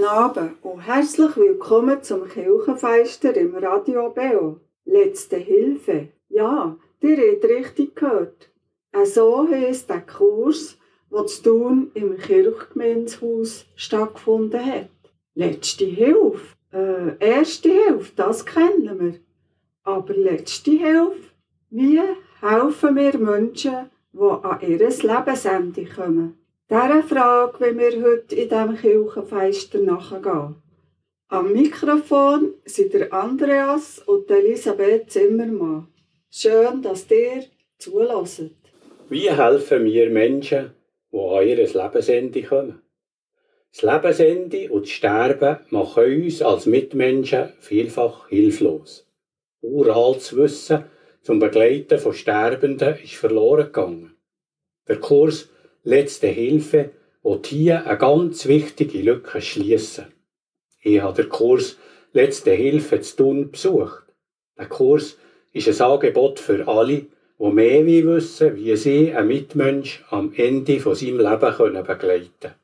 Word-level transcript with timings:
Guten 0.00 0.12
Abend 0.12 0.52
und 0.62 0.80
herzlich 0.80 1.36
willkommen 1.36 2.02
zum 2.02 2.26
Kirchenfeister 2.26 3.36
im 3.36 3.54
Radio 3.54 4.08
Beo. 4.08 4.58
Letzte 4.86 5.36
Hilfe. 5.36 6.08
Ja, 6.30 6.78
ihr 7.02 7.16
habt 7.18 7.44
richtig 7.44 7.96
gehört. 7.96 8.48
So 9.04 9.46
heisst 9.46 9.90
der 9.90 10.00
Kurs, 10.00 10.78
der 11.12 11.26
zu 11.26 11.42
Thun 11.42 11.90
im 11.92 12.16
Kirchgemeinshaus 12.16 13.66
stattgefunden 13.76 14.64
hat. 14.64 14.88
Letzte 15.34 15.84
Hilfe. 15.84 16.56
Äh, 16.72 17.18
erste 17.18 17.68
Hilfe, 17.68 18.12
das 18.16 18.46
kennen 18.46 18.98
wir. 18.98 19.20
Aber 19.82 20.14
letzte 20.14 20.70
Hilfe, 20.70 21.28
wie 21.68 22.00
helfen 22.40 22.96
wir 22.96 23.18
Menschen, 23.18 23.90
die 24.14 24.18
an 24.18 24.60
ihr 24.62 24.78
Lebensende 24.78 25.84
kommen? 25.84 26.39
Dieser 26.70 27.02
Frage 27.02 27.58
wenn 27.58 27.78
wir 27.80 28.00
heute 28.00 28.36
in 28.36 28.48
diesem 28.48 28.76
Kirchenfeister 28.76 29.80
nachgehen. 29.80 30.54
Am 31.26 31.52
Mikrofon 31.52 32.54
sind 32.64 33.12
Andreas 33.12 33.98
und 34.06 34.30
Elisabeth 34.30 35.10
Zimmermann. 35.10 35.88
Schön, 36.30 36.80
dass 36.80 37.10
ihr 37.10 37.42
zulässt. 37.76 38.54
Wie 39.08 39.28
helfen 39.28 39.84
wir 39.84 40.10
Menschen, 40.10 40.70
die 41.10 41.18
an 41.18 41.48
ihr 41.48 41.56
Lebensende 41.56 42.42
kommen? 42.44 42.80
Das 43.72 43.82
Lebensende 43.82 44.70
und 44.70 44.82
das 44.82 44.90
Sterben 44.90 45.56
machen 45.70 46.22
uns 46.22 46.40
als 46.40 46.66
Mitmenschen 46.66 47.52
vielfach 47.58 48.28
hilflos. 48.28 49.10
Uraltes 49.60 50.36
Wissen 50.36 50.84
zum 51.22 51.40
Begleiten 51.40 51.98
von 51.98 52.14
Sterbenden 52.14 52.94
ist 53.02 53.14
verloren 53.14 53.66
gegangen. 53.66 54.14
Der 54.86 55.00
Kurs 55.00 55.48
Letzte 55.82 56.26
Hilfe 56.26 56.90
will 57.22 57.40
hier 57.46 57.86
eine 57.86 57.96
ganz 57.96 58.46
wichtige 58.46 58.98
Lücke 58.98 59.40
schließen. 59.40 60.06
Ich 60.82 61.00
habe 61.00 61.22
den 61.22 61.30
Kurs 61.30 61.78
Letzte 62.12 62.50
Hilfe 62.50 63.00
zu 63.00 63.16
tun 63.16 63.50
besucht. 63.50 64.02
Der 64.58 64.66
Kurs 64.66 65.16
ist 65.52 65.68
ein 65.68 65.90
Angebot 65.90 66.38
für 66.38 66.68
alle, 66.68 67.06
die 67.38 67.50
mehr 67.52 67.86
wissen, 67.86 68.56
wie 68.56 68.76
sie 68.76 69.14
einen 69.14 69.28
Mitmensch 69.28 70.04
am 70.10 70.34
Ende 70.36 70.80
von 70.80 70.94
seinem 70.94 71.18
Leben 71.18 71.54
können 71.54 71.84
begleiten 71.84 72.30
können. 72.40 72.54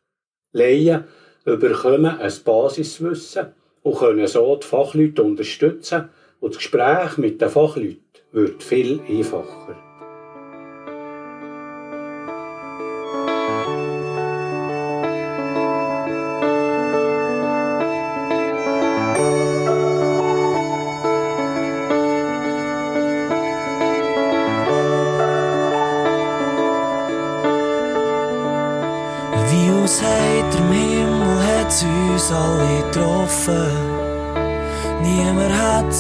Laien 0.53 1.05
bekommen 1.45 2.19
ein 2.19 2.33
Basiswissen 2.45 3.47
und 3.83 3.97
können 3.97 4.27
so 4.27 4.57
die 4.57 4.67
Fachleute 4.67 5.23
unterstützen 5.23 6.11
und 6.41 6.55
das 6.55 6.59
Gespräch 6.59 7.17
mit 7.17 7.41
den 7.41 7.49
Fachleuten 7.49 8.01
wird 8.33 8.63
viel 8.63 9.01
einfacher. 9.09 9.86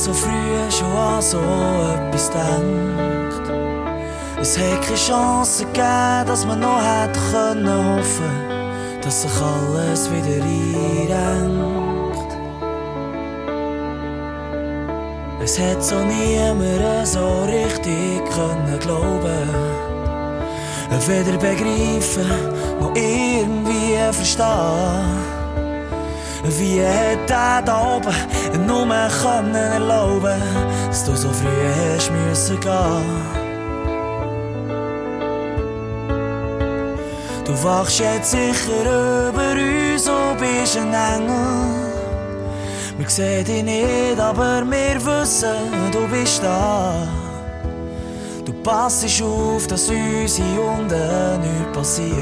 So 0.07 0.13
früh 0.13 0.71
schon 0.71 0.93
an 0.93 1.21
so 1.21 1.41
etwas 1.41 2.29
gedacht. 2.31 3.51
Es 4.41 4.57
hätte 4.57 4.81
keine 4.81 4.97
Chance 4.97 5.65
gegeben, 5.65 6.27
dass 6.27 6.47
man 6.47 6.61
noch 6.61 6.81
hätte 6.81 7.19
können 7.33 7.69
hoffen, 7.69 9.01
dass 9.03 9.23
sich 9.23 9.33
alles 9.43 10.09
wieder 10.13 10.45
einrenkt. 10.45 12.37
Es 15.43 15.59
hätte 15.59 15.83
so 15.83 15.97
niemand 15.97 17.07
so 17.09 17.43
richtig 17.45 18.25
können 18.33 18.79
glauben. 18.79 19.49
Weder 21.09 21.37
begreifen, 21.39 22.31
noch 22.81 22.95
irgendwie 22.95 23.97
verstehen. 24.13 25.46
Wie 26.49 26.79
er 26.79 27.17
da 27.27 27.97
oben 27.97 28.15
nur 28.67 28.87
können 29.23 29.55
erlauben, 29.55 30.41
dass 30.87 31.05
du 31.05 31.17
so 31.17 31.29
früh 31.29 31.95
hast 31.97 32.13
müssen 32.13 32.61
gehen? 32.61 33.47
Du 37.45 37.65
wachst 37.65 37.99
jetzt 37.99 38.31
sicher 38.31 39.29
über 39.29 39.53
uns 39.53 40.09
und 40.09 40.39
bist 40.39 40.77
ein 40.77 40.95
Engel. 40.95 41.87
Wir 42.99 43.09
sehen 43.11 43.45
dich 43.45 43.63
nicht, 43.63 44.19
aber 44.19 44.65
wir 44.71 45.05
wissen, 45.05 45.91
du 45.91 46.07
bist 46.09 46.43
da. 46.43 46.95
Du 48.45 48.53
passt 48.63 49.05
auf, 49.23 49.67
dass 49.67 49.89
uns 49.89 50.37
hier 50.37 50.63
unten 50.63 51.41
nichts 51.41 51.73
passiert. 51.73 52.17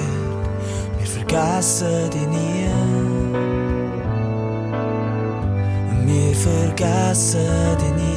Wir 0.99 1.07
vergessen 1.07 2.11
dich 2.11 2.27
nie. 2.27 2.54
Vergessen 6.35 7.77
dich 7.81 7.95
nie. 7.95 8.15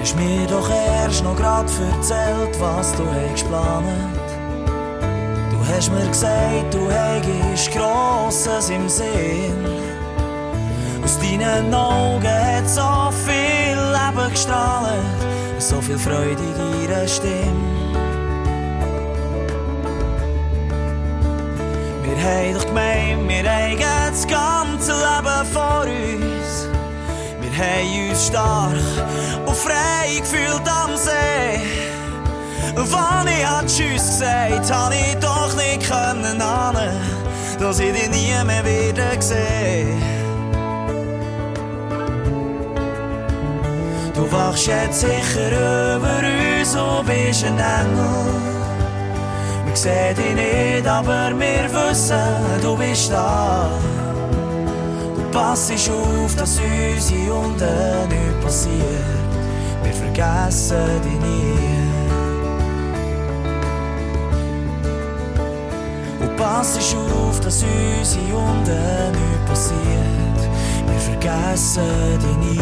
Hast 0.00 0.16
mir 0.16 0.46
doch 0.46 0.70
erst 0.70 1.24
noch 1.24 1.36
grad 1.36 1.70
erzählt, 1.94 2.58
was 2.58 2.92
du 2.92 3.04
hast 3.04 3.42
geplant. 3.42 3.86
Du 5.50 5.58
hast 5.68 5.92
mir 5.92 6.08
gesagt, 6.08 6.72
du 6.72 6.90
hättest 6.90 7.70
Grosses 7.72 8.70
im 8.70 8.88
Sinn. 8.88 9.66
Aus 11.04 11.18
deinen 11.18 11.72
Augen 11.74 12.26
hat 12.26 12.68
so 12.68 13.10
viel 13.24 13.76
Leben 13.76 14.30
gestrahlt 14.30 15.30
so 15.60 15.80
viel 15.80 15.98
Freude 15.98 16.42
in 16.42 16.82
ihrer 16.82 17.06
Stimme. 17.06 17.79
Haben 22.22 22.54
doch 22.54 22.66
gemeint, 22.66 23.28
wir 23.28 23.50
haben 23.50 23.78
das 24.10 24.26
ganze 24.26 24.92
Leben 24.92 25.46
vor 25.52 25.84
uns. 25.84 26.68
Wir 27.40 27.50
haben 27.56 28.10
uns 28.10 28.26
stark 28.26 29.46
und 29.46 29.56
frei 29.56 30.18
gefühlt 30.18 30.68
am 30.68 30.96
See. 30.96 31.60
Wann 32.74 33.26
ich 33.26 33.46
hat 33.46 33.66
Tschüss 33.66 34.18
gesagt, 34.18 34.70
habe 34.70 34.94
ich 34.94 35.14
doch 35.16 35.56
nicht 35.56 35.88
können 35.88 36.42
ahnen, 36.42 37.00
dass 37.58 37.80
ich 37.80 37.92
dich 37.92 38.10
nie 38.10 38.44
mehr 38.44 38.64
wieder 38.66 39.20
sehe. 39.20 39.96
Du 44.14 44.30
wachst 44.30 44.66
jetzt 44.66 45.00
sicher 45.00 45.96
über 45.96 46.20
uns 46.60 46.76
und 46.76 47.06
bist 47.06 47.44
ein 47.44 47.58
Engel. 47.58 48.59
Wir 49.70 49.76
sehen 49.76 50.16
dich 50.16 50.34
nicht, 50.34 50.84
aber 50.84 51.30
wir 51.38 51.70
wissen, 51.72 52.16
du 52.60 52.76
bist 52.76 53.12
da. 53.12 53.70
Du 55.14 55.22
passt 55.30 55.70
auf, 55.70 56.34
dass 56.34 56.58
uns 56.58 57.08
hier 57.08 57.32
unten 57.32 58.08
nichts 58.08 58.44
passiert. 58.44 59.30
Wir 59.84 59.92
vergessen 59.92 61.00
dich 61.04 61.20
nie. 61.20 61.54
Du 66.20 66.26
passt 66.36 66.96
auf, 66.96 67.38
dass 67.38 67.62
uns 67.62 68.16
hier 68.16 68.36
unten 68.36 69.12
nichts 69.12 69.48
passiert. 69.48 70.50
Wir 70.88 70.98
vergessen 70.98 72.18
dich 72.18 72.36
nie. 72.38 72.60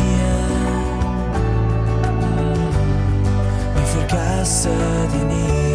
vergessen 3.88 5.09
die 5.12 5.25
nie. 5.25 5.68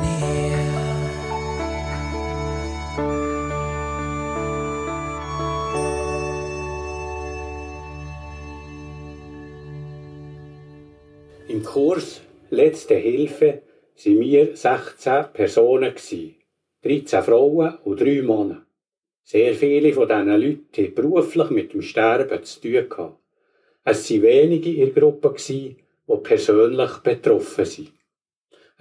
Nie. 0.00 0.32
Im 11.48 11.62
Kurs 11.62 12.22
Letzte 12.50 12.96
Hilfe 12.96 13.62
waren 14.04 14.20
wir 14.20 14.56
16 14.56 15.24
Personen. 15.32 15.94
gewesen. 15.94 16.34
13 16.82 17.22
Frauen 17.22 17.78
und 17.84 18.00
3 18.00 18.22
Männer. 18.22 18.66
Sehr 19.22 19.54
viele 19.54 19.92
von 19.92 20.08
diesen 20.08 20.26
Leuten 20.26 20.66
hatten 20.72 20.94
beruflich 20.94 21.50
mit 21.50 21.72
dem 21.72 21.82
Sterben 21.82 22.42
zu 22.42 22.60
tun. 22.60 23.14
Es 23.84 24.10
waren 24.10 24.22
wenige 24.22 24.70
in 24.70 24.92
der 24.92 25.02
Gruppe, 25.02 25.36
die 25.48 25.76
persönlich 26.24 26.96
betroffen 26.98 27.64
sind. 27.64 28.01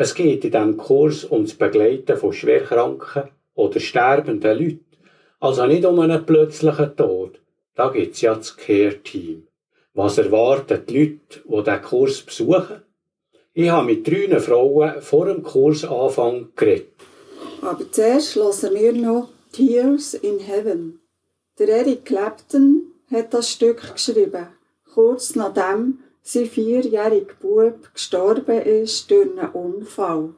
Es 0.01 0.15
geht 0.15 0.43
in 0.43 0.51
diesem 0.51 0.77
Kurs 0.77 1.25
um 1.25 1.43
das 1.45 1.53
Begleiten 1.53 2.17
von 2.17 2.33
schwerkranken 2.33 3.29
oder 3.53 3.79
sterbenden 3.79 4.57
Leuten. 4.57 4.97
Also 5.39 5.67
nicht 5.67 5.85
um 5.85 5.99
einen 5.99 6.25
plötzlichen 6.25 6.95
Tod. 6.95 7.39
Da 7.75 7.89
gibt 7.89 8.15
es 8.15 8.21
ja 8.21 8.33
das 8.33 8.57
Care-Team. 8.57 9.45
Was 9.93 10.17
erwarten 10.17 10.81
die 10.89 10.97
Leute, 10.97 11.41
die 11.45 11.63
diesen 11.63 11.81
Kurs 11.83 12.21
besuchen? 12.23 12.81
Ich 13.53 13.69
habe 13.69 13.85
mit 13.85 14.07
drei 14.07 14.39
Frauen 14.39 15.03
vor 15.03 15.27
dem 15.27 15.43
Kursanfang 15.43 16.49
geredet. 16.55 16.95
Aber 17.61 17.91
zuerst 17.91 18.35
hören 18.35 18.73
wir 18.73 18.93
noch 18.93 19.29
Tears 19.51 20.15
in 20.15 20.39
Heaven. 20.39 20.99
Der 21.59 21.69
Eric 21.69 22.05
Clapton 22.05 22.87
hat 23.11 23.35
das 23.35 23.51
Stück 23.51 23.93
geschrieben, 23.93 24.47
kurz 24.95 25.35
nachdem 25.35 25.99
sein 26.23 26.45
vierjähriger 26.45 27.09
Bub 27.39 27.93
gestorben 27.93 28.61
ist 28.61 29.09
durch 29.09 29.29
einen 29.37 29.49
Unfall. 29.49 30.33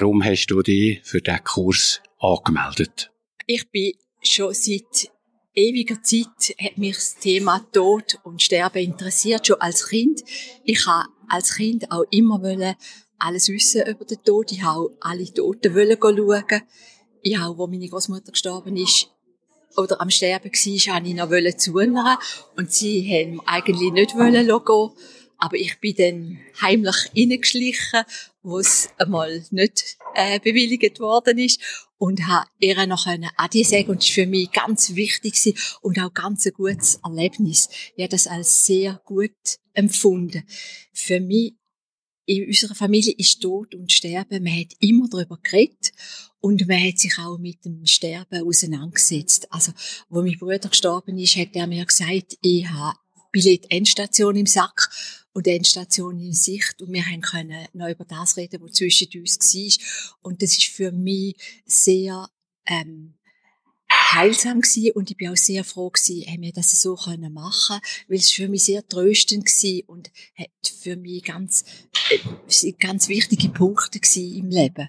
Warum 0.00 0.24
hast 0.24 0.46
du 0.46 0.62
dich 0.62 1.00
für 1.02 1.20
diesen 1.20 1.44
Kurs 1.44 2.00
angemeldet? 2.18 3.10
Ich 3.46 3.68
bin 3.70 3.92
schon 4.22 4.54
seit 4.54 5.10
ewiger 5.54 6.02
Zeit 6.02 6.56
hat 6.58 6.78
mich 6.78 6.94
das 6.94 7.16
Thema 7.16 7.66
Tod 7.72 8.18
und 8.22 8.42
Sterben 8.42 8.82
interessiert, 8.82 9.46
schon 9.46 9.60
als 9.60 9.88
Kind. 9.88 10.22
Ich 10.64 10.86
habe 10.86 11.08
als 11.28 11.56
Kind 11.56 11.90
auch 11.90 12.04
immer 12.10 12.76
alles 13.18 13.48
wissen 13.48 13.86
über 13.86 14.04
den 14.04 14.22
Tod. 14.24 14.52
Ich 14.52 14.62
habe 14.62 14.80
auch 14.80 14.90
alle 15.00 15.32
Toten 15.32 15.74
schauen. 15.74 16.62
Ich 17.22 17.38
habe, 17.38 17.58
wo 17.58 17.66
meine 17.66 17.88
Großmutter 17.88 18.32
gestorben 18.32 18.76
ist, 18.76 19.10
oder 19.76 20.00
am 20.00 20.10
Sterben 20.10 20.50
war, 20.50 20.94
habe 20.94 21.08
ich 21.08 21.14
noch 21.14 21.30
wollen 21.30 21.58
zuhören. 21.58 22.16
Und 22.56 22.72
sie 22.72 23.06
haben 23.08 23.40
eigentlich 23.46 23.92
nicht 23.92 24.16
gehen. 24.16 24.90
Aber 25.42 25.56
ich 25.56 25.80
bin 25.80 25.94
dann 25.96 26.38
heimlich 26.60 26.96
reingeschlichen, 27.16 28.04
wo 28.42 28.58
es 28.58 28.88
einmal 28.98 29.44
nicht 29.50 29.96
äh, 30.14 30.40
bewilligt 30.40 31.00
worden 31.00 31.38
ist 31.38 31.60
und 31.98 32.26
habe 32.26 32.48
ihr 32.58 32.86
noch 32.86 33.06
eine 33.06 33.30
Adi 33.36 33.62
sagen 33.64 33.90
und 33.90 34.02
das 34.02 34.08
war 34.08 34.24
für 34.24 34.26
mich 34.26 34.50
ganz 34.52 34.94
wichtig 34.94 35.54
und 35.82 35.98
auch 35.98 36.14
ganz 36.14 36.46
ein 36.46 36.52
gutes 36.52 37.00
Erlebnis. 37.04 37.68
Ich 37.96 38.02
habe 38.02 38.10
das 38.10 38.26
als 38.26 38.66
sehr 38.66 39.00
gut 39.04 39.30
empfunden. 39.74 40.44
Für 40.92 41.20
mich 41.20 41.54
in 42.26 42.46
unserer 42.46 42.74
Familie 42.74 43.14
ist 43.18 43.40
Tod 43.40 43.74
und 43.74 43.92
Sterben, 43.92 44.44
man 44.44 44.56
hat 44.56 44.72
immer 44.78 45.08
darüber 45.08 45.38
geredet 45.42 45.90
und 46.40 46.66
man 46.68 46.82
hat 46.82 46.98
sich 46.98 47.18
auch 47.18 47.38
mit 47.38 47.64
dem 47.64 47.84
Sterben 47.86 48.46
auseinandergesetzt. 48.46 49.48
Also, 49.50 49.72
wo 50.08 50.22
mein 50.22 50.38
Bruder 50.38 50.68
gestorben 50.68 51.18
ist, 51.18 51.36
hat 51.36 51.54
er 51.54 51.66
mir 51.66 51.84
gesagt, 51.84 52.38
ich 52.40 52.68
habe 52.68 52.96
Billett 53.32 53.70
Endstation 53.70 54.36
im 54.36 54.46
Sack 54.46 54.90
und 55.32 55.46
Endstation 55.46 56.18
in 56.18 56.32
Sicht 56.32 56.82
und 56.82 56.92
wir 56.92 57.06
haben 57.06 57.20
können 57.20 57.66
noch 57.72 57.88
über 57.88 58.04
das 58.04 58.36
reden, 58.36 58.60
was 58.62 58.72
zwischen 58.72 59.08
uns 59.20 59.38
war. 59.38 59.86
Und 60.22 60.42
das 60.42 60.56
ist 60.56 60.66
für 60.66 60.92
mich 60.92 61.36
sehr 61.64 62.28
ähm, 62.66 63.14
heilsam 63.90 64.60
gewesen 64.60 64.92
und 64.92 65.10
ich 65.10 65.16
bin 65.16 65.30
auch 65.30 65.36
sehr 65.36 65.64
froh 65.64 65.90
gewesen, 65.90 66.26
haben 66.26 66.42
wir 66.42 66.52
das 66.52 66.82
so 66.82 66.96
machen, 66.96 67.80
weil 68.08 68.18
es 68.18 68.30
für 68.30 68.48
mich 68.48 68.64
sehr 68.64 68.86
tröstend 68.86 69.46
gewesen 69.46 69.84
und 69.86 70.10
hat 70.36 70.50
für 70.80 70.96
mich 70.96 71.24
ganz 71.24 71.64
äh, 72.10 72.72
ganz 72.72 73.08
wichtige 73.08 73.48
Punkte 73.50 74.00
im 74.20 74.50
Leben. 74.50 74.88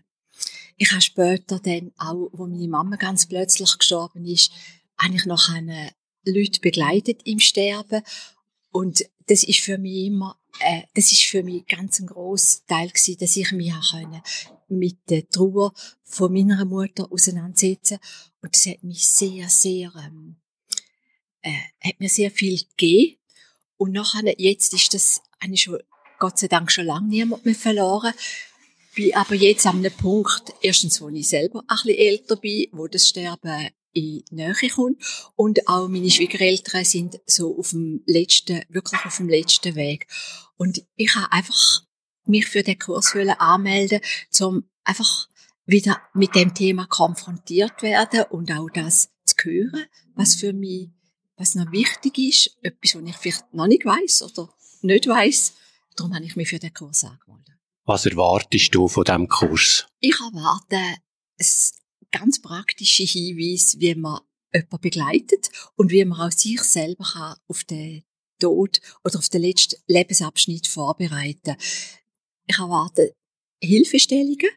Ich 0.77 0.91
habe 0.91 1.01
später 1.01 1.59
dann 1.59 1.91
auch, 1.97 2.29
wo 2.31 2.47
meine 2.47 2.67
Mama 2.67 2.95
ganz 2.95 3.27
plötzlich 3.27 3.77
gestorben 3.77 4.25
ist, 4.25 4.51
eigentlich 4.97 5.25
noch 5.25 5.49
eine 5.49 5.91
Leute 6.25 6.59
begleitet 6.59 7.21
im 7.25 7.39
Sterben 7.39 8.01
und 8.71 9.05
das 9.31 9.43
ist 9.43 9.61
für 9.61 9.77
mich 9.77 10.07
immer, 10.07 10.37
äh, 10.59 10.81
das 10.93 11.13
ist 11.13 11.23
für 11.23 11.41
mich 11.41 11.65
ganz 11.65 12.01
ein 12.01 12.07
grosser 12.07 12.65
Teil 12.67 12.89
gewesen, 12.89 13.17
dass 13.17 13.37
ich 13.37 13.49
mich 13.53 13.71
auch 13.71 13.91
können 13.91 14.21
mit 14.67 14.97
der 15.09 15.27
Trauer 15.29 15.73
von 16.03 16.33
meiner 16.33 16.65
Mutter 16.65 17.09
auseinandersetzen. 17.09 17.99
Und 18.41 18.53
das 18.53 18.65
hat 18.65 18.83
mich 18.83 19.07
sehr, 19.07 19.47
sehr, 19.47 19.93
ähm, 20.05 20.35
äh, 21.43 21.53
hat 21.79 21.97
mir 21.99 22.09
sehr 22.09 22.29
viel 22.29 22.59
gegeben. 22.75 23.19
Und 23.77 23.93
nachher, 23.93 24.37
jetzt 24.37 24.73
ist 24.73 24.93
das, 24.93 25.21
habe 25.41 25.53
ich 25.53 25.61
schon, 25.61 25.79
Gott 26.19 26.37
sei 26.37 26.49
Dank 26.49 26.69
schon 26.69 26.85
lange 26.85 27.07
niemand 27.07 27.45
mehr 27.45 27.55
verloren, 27.55 28.13
bin 28.95 29.15
aber 29.15 29.35
jetzt 29.35 29.65
an 29.65 29.77
einem 29.77 29.93
Punkt, 29.93 30.53
erstens, 30.61 30.99
wo 30.99 31.07
ich 31.07 31.29
selber 31.29 31.63
ein 31.69 31.77
bisschen 31.77 31.97
älter 31.97 32.35
bin, 32.35 32.67
wo 32.73 32.85
das 32.87 33.07
Sterben 33.07 33.69
in 33.93 34.23
Nähe 34.31 34.53
kommt. 34.73 35.01
Und 35.35 35.67
auch 35.67 35.87
meine 35.87 36.09
Schwiegereltern 36.09 36.85
sind 36.85 37.19
so 37.25 37.57
auf 37.57 37.71
dem 37.71 38.03
letzten, 38.05 38.63
wirklich 38.69 39.05
auf 39.05 39.17
dem 39.17 39.29
letzten 39.29 39.75
Weg. 39.75 40.07
Und 40.57 40.83
ich 40.95 41.15
habe 41.15 41.31
einfach 41.31 41.83
mich 42.25 42.47
für 42.47 42.63
den 42.63 42.79
Kurs 42.79 43.15
anmelden, 43.15 44.01
um 44.39 44.63
einfach 44.83 45.27
wieder 45.65 46.01
mit 46.13 46.35
dem 46.35 46.53
Thema 46.53 46.85
konfrontiert 46.87 47.81
werden 47.81 48.23
und 48.29 48.51
auch 48.51 48.69
das 48.69 49.09
zu 49.25 49.35
hören, 49.43 49.85
was 50.15 50.35
für 50.35 50.53
mich, 50.53 50.89
was 51.37 51.55
noch 51.55 51.71
wichtig 51.71 52.17
ist, 52.17 52.57
etwas, 52.61 52.95
was 52.95 53.09
ich 53.09 53.15
vielleicht 53.15 53.53
noch 53.53 53.67
nicht 53.67 53.85
weiß 53.85 54.23
oder 54.23 54.53
nicht 54.81 55.07
weiß. 55.07 55.53
Darum 55.95 56.13
habe 56.15 56.25
ich 56.25 56.35
mich 56.35 56.49
für 56.49 56.59
den 56.59 56.73
Kurs 56.73 57.03
angemeldet. 57.03 57.55
Was 57.85 58.05
erwartest 58.05 58.73
du 58.73 58.87
von 58.87 59.03
diesem 59.03 59.27
Kurs? 59.27 59.87
Ich 59.99 60.19
erwarte 60.19 60.77
ein 60.77 61.47
ganz 62.11 62.41
praktische 62.41 63.03
Hinweise, 63.03 63.79
wie 63.79 63.95
man 63.95 64.21
jemanden 64.53 64.81
begleitet 64.81 65.49
und 65.75 65.91
wie 65.91 66.05
man 66.05 66.19
auch 66.19 66.31
sich 66.31 66.61
selber 66.61 67.03
kann 67.03 67.37
auf 67.47 67.63
den 67.63 68.03
Tod 68.39 68.81
oder 69.03 69.19
auf 69.19 69.29
den 69.29 69.41
letzten 69.41 69.81
Lebensabschnitt 69.87 70.67
vorbereiten. 70.67 71.55
Ich 72.47 72.57
erwarte 72.57 73.13
Hilfestellungen 73.61 74.49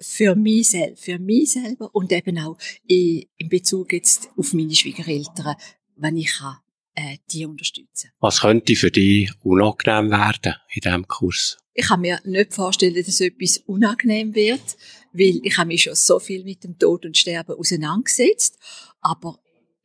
für 0.00 0.34
mich 0.34 0.70
selber, 0.70 0.96
für 0.96 1.18
mich 1.18 1.52
selber 1.52 1.94
und 1.94 2.12
eben 2.12 2.38
auch 2.38 2.58
in 2.86 3.26
Bezug 3.48 3.92
jetzt 3.92 4.30
auf 4.36 4.52
meine 4.52 4.74
Schwiegereltern, 4.74 5.56
wenn 5.96 6.16
ich 6.16 6.32
kann, 6.32 6.58
äh, 6.94 7.18
die 7.30 7.46
unterstützen. 7.46 8.10
Was 8.20 8.40
könnte 8.40 8.74
für 8.74 8.90
dich 8.90 9.30
unangenehm 9.42 10.10
werden 10.10 10.54
in 10.72 10.80
diesem 10.80 11.06
Kurs? 11.06 11.58
Ich 11.78 11.88
kann 11.88 12.00
mir 12.00 12.18
nicht 12.24 12.54
vorstellen, 12.54 12.94
dass 12.94 13.20
etwas 13.20 13.58
unangenehm 13.66 14.34
wird, 14.34 14.78
weil 15.12 15.40
ich 15.42 15.58
habe 15.58 15.68
mich 15.68 15.82
schon 15.82 15.94
so 15.94 16.18
viel 16.18 16.42
mit 16.42 16.64
dem 16.64 16.78
Tod 16.78 17.04
und 17.04 17.18
Sterben 17.18 17.54
auseinandergesetzt, 17.54 18.58
aber 19.02 19.38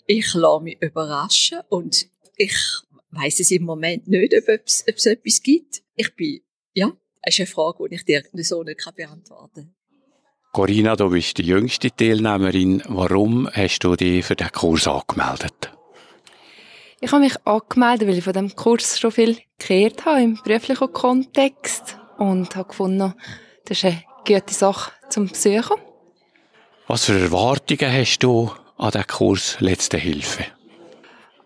ich 0.08 0.34
lasse 0.34 0.64
mich 0.64 0.82
überraschen 0.82 1.60
und 1.68 2.08
ich 2.38 2.56
weiß 3.12 3.42
es 3.42 3.52
im 3.52 3.64
Moment 3.64 4.08
nicht, 4.08 4.34
ob 4.34 4.48
es, 4.66 4.86
ob 4.88 4.96
es 4.96 5.06
etwas 5.06 5.44
gibt. 5.44 5.84
Ich 5.96 6.16
bin, 6.16 6.40
ja, 6.74 6.94
das 7.24 7.34
ist 7.34 7.40
eine 7.42 7.48
Frage, 7.48 7.90
die 7.90 7.96
ich 7.96 8.06
dir 8.06 8.24
so 8.36 8.64
nicht 8.64 8.80
beantworten 8.96 9.54
kann. 9.54 9.76
Corinna, 10.54 10.96
du 10.96 11.10
bist 11.10 11.38
die 11.40 11.44
jüngste 11.44 11.92
Teilnehmerin. 11.92 12.84
Warum 12.88 13.50
hast 13.52 13.80
du 13.80 13.98
dich 13.98 14.26
für 14.26 14.38
diesen 14.38 14.52
Kurs 14.54 14.88
angemeldet? 14.88 15.72
Ich 17.04 17.12
habe 17.12 17.24
mich 17.24 17.36
angemeldet, 17.46 18.08
weil 18.08 18.20
ich 18.20 18.24
von 18.24 18.34
diesem 18.34 18.56
Kurs 18.56 19.00
schon 19.00 19.12
viel 19.12 19.40
gehört 19.58 20.06
habe 20.06 20.22
im 20.22 20.40
beruflichen 20.44 20.94
Kontext 20.94 21.98
und 22.20 22.56
habe 22.56 22.70
gefunden, 22.70 23.16
das 23.66 23.80
ist 23.80 23.86
eine 23.86 24.04
gute 24.24 24.54
Sache 24.54 24.92
zum 25.10 25.28
Besuchen. 25.28 25.78
Was 26.88 27.06
für 27.06 27.20
Erwartungen 27.20 27.92
hast 27.92 28.20
du 28.20 28.52
an 28.78 28.92
diesen 28.92 29.08
Kurs 29.08 29.58
Letzte 29.60 29.98
Hilfe? 29.98 30.46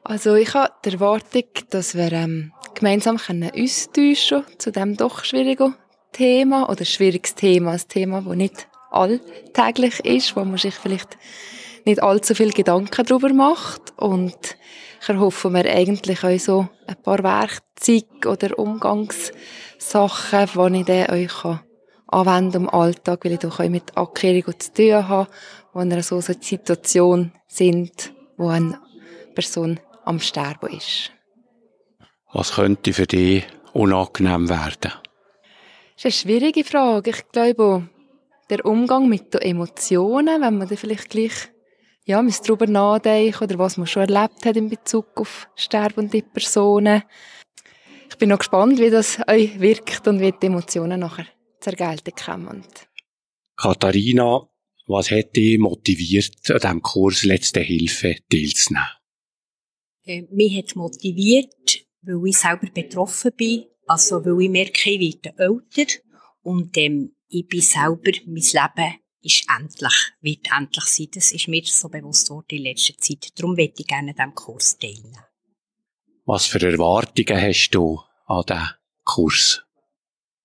Also 0.04 0.36
ich 0.36 0.54
habe 0.54 0.74
die 0.84 0.92
Erwartung, 0.92 1.46
dass 1.70 1.96
wir 1.96 2.12
ähm, 2.12 2.52
gemeinsam 2.74 3.16
können 3.16 3.50
austauschen 3.50 4.44
zu 4.58 4.74
diesem 4.74 4.98
doch 4.98 5.24
schwierigen 5.24 5.76
Thema 6.12 6.70
oder 6.70 6.84
schwieriges 6.84 7.34
Thema, 7.34 7.72
ein 7.72 7.82
Thema, 7.88 8.22
das 8.22 8.36
nicht 8.36 8.68
alltäglich 8.92 10.02
ist, 10.02 10.36
wo 10.36 10.44
man 10.44 10.58
sich 10.58 10.76
vielleicht 10.76 11.18
nicht 11.86 12.04
allzu 12.04 12.36
viel 12.36 12.52
Gedanken 12.52 13.06
darüber 13.06 13.32
macht 13.34 13.94
und 13.96 14.58
ich 15.06 15.10
erhoffe 15.10 15.52
mir 15.52 15.66
eigentlich 15.66 16.24
auch 16.24 16.40
so 16.40 16.68
ein 16.88 16.96
paar 16.96 17.22
Werkzeuge 17.22 18.28
oder 18.28 18.58
Umgangssachen, 18.58 20.50
die 20.74 20.80
ich 20.80 20.86
dann 20.86 21.12
euch 21.12 21.60
anwenden 22.08 22.64
im 22.64 22.70
Alltag, 22.70 23.24
weil 23.24 23.34
ich 23.34 23.40
doch 23.40 23.60
auch 23.60 23.70
mit 23.70 23.96
Abkehrung 23.96 24.60
zu 24.60 24.74
tun 24.74 25.08
habe, 25.08 25.30
wo 25.74 25.82
in 25.82 26.02
so 26.02 26.16
einer 26.16 26.24
Situation 26.24 27.32
sind, 27.48 28.14
wo 28.38 28.48
eine 28.48 28.80
Person 29.36 29.80
am 30.06 30.20
Sterben 30.20 30.76
ist. 30.76 31.12
Was 32.34 32.54
könnte 32.54 32.92
für 32.92 33.06
dich 33.06 33.46
unangenehm 33.74 34.50
werden? 34.50 34.92
Das 34.92 34.94
ist 35.98 36.06
eine 36.06 36.12
schwierige 36.14 36.64
Frage. 36.64 37.12
Ich 37.12 37.32
glaube, 37.32 37.88
der 38.50 38.66
Umgang 38.66 39.08
mit 39.08 39.36
den 39.36 39.42
Emotionen, 39.42 40.42
wenn 40.42 40.58
man 40.58 40.68
da 40.68 40.76
vielleicht 40.76 41.12
gleich 41.12 41.52
ja, 42.06 42.22
man 42.22 42.34
darüber 42.46 42.68
nachdenken 42.68 43.44
oder 43.44 43.60
was 43.60 43.78
man 43.78 43.88
schon 43.88 44.04
erlebt 44.04 44.46
hat 44.46 44.56
in 44.56 44.70
Bezug 44.70 45.20
auf 45.20 45.50
sterbende 45.56 46.22
Personen. 46.22 47.04
Ich 48.10 48.18
bin 48.18 48.30
noch 48.30 48.40
gespannt, 48.40 48.80
wie 48.80 48.92
das 48.92 49.20
euch 49.28 49.60
wirkt 49.60 50.08
und 50.08 50.22
wie 50.22 50.32
die 50.32 50.46
Emotionen 50.46 51.00
nachher 51.00 51.26
zur 51.60 51.74
Geltung 51.74 52.14
kommen. 52.16 52.64
Katharina, 53.58 54.48
was 54.88 55.10
hat 55.10 55.36
dich 55.36 55.58
motiviert, 55.58 56.36
an 56.50 56.60
diesem 56.60 56.82
Kurs 56.82 57.24
Letzte 57.24 57.62
Hilfe 57.62 58.16
teilzunehmen? 58.30 58.88
Äh, 60.04 60.24
mich 60.32 60.56
hat 60.58 60.76
motiviert, 60.76 61.86
weil 62.04 62.28
ich 62.28 62.38
selber 62.38 62.68
betroffen 62.72 63.32
bin, 63.36 63.66
also 63.88 64.24
weil 64.24 64.44
ich 64.44 64.50
merke, 64.50 64.92
ich 64.92 65.00
werde 65.24 65.36
älter 65.38 65.94
und 66.44 66.78
ähm, 66.78 67.16
ich 67.28 67.48
bin 67.48 67.62
selber, 67.62 68.12
mein 68.28 68.44
Leben 68.44 69.00
ist 69.26 69.46
endlich, 69.50 70.14
wird 70.22 70.48
endlich 70.56 70.86
sein. 70.86 71.08
Das 71.14 71.32
ist 71.32 71.48
mir 71.48 71.64
so 71.66 71.90
bewusst 71.90 72.30
worden 72.30 72.46
in 72.50 72.64
letzter 72.64 72.98
Zeit. 72.98 73.38
Darum 73.38 73.56
möchte 73.56 73.82
ich 73.82 73.88
gerne 73.88 74.12
an 74.12 74.16
diesem 74.16 74.36
Kurs 74.36 74.78
teilnehmen. 74.78 75.26
Was 76.26 76.46
für 76.46 76.62
Erwartungen 76.62 77.42
hast 77.42 77.70
du 77.72 78.00
an 78.26 78.44
diesen 78.48 78.70
Kurs? 79.04 79.62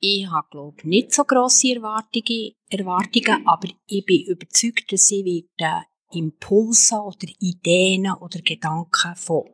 Ich 0.01 0.27
habe, 0.27 0.49
glaube 0.51 0.77
ich, 0.79 0.85
nicht 0.85 1.13
so 1.13 1.25
grosse 1.25 1.75
Erwartungen, 1.75 2.53
Erwartungen, 2.71 3.47
aber 3.47 3.69
ich 3.87 4.05
bin 4.07 4.25
überzeugt, 4.25 4.91
dass 4.91 5.11
ich 5.11 5.25
werde 5.25 5.85
Impulse 6.13 6.97
oder 6.97 7.29
Ideen 7.39 8.11
oder 8.13 8.41
Gedanken 8.41 9.15
von 9.15 9.45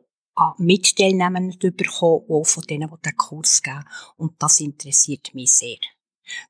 Mitteilnehmenden 0.57 1.75
bekommen, 1.75 2.25
auch 2.29 2.45
von 2.45 2.63
denen, 2.63 2.89
die 2.89 3.01
den 3.01 3.17
Kurs 3.17 3.61
geben. 3.61 3.83
Und 4.15 4.41
das 4.41 4.59
interessiert 4.59 5.33
mich 5.33 5.53
sehr. 5.53 5.77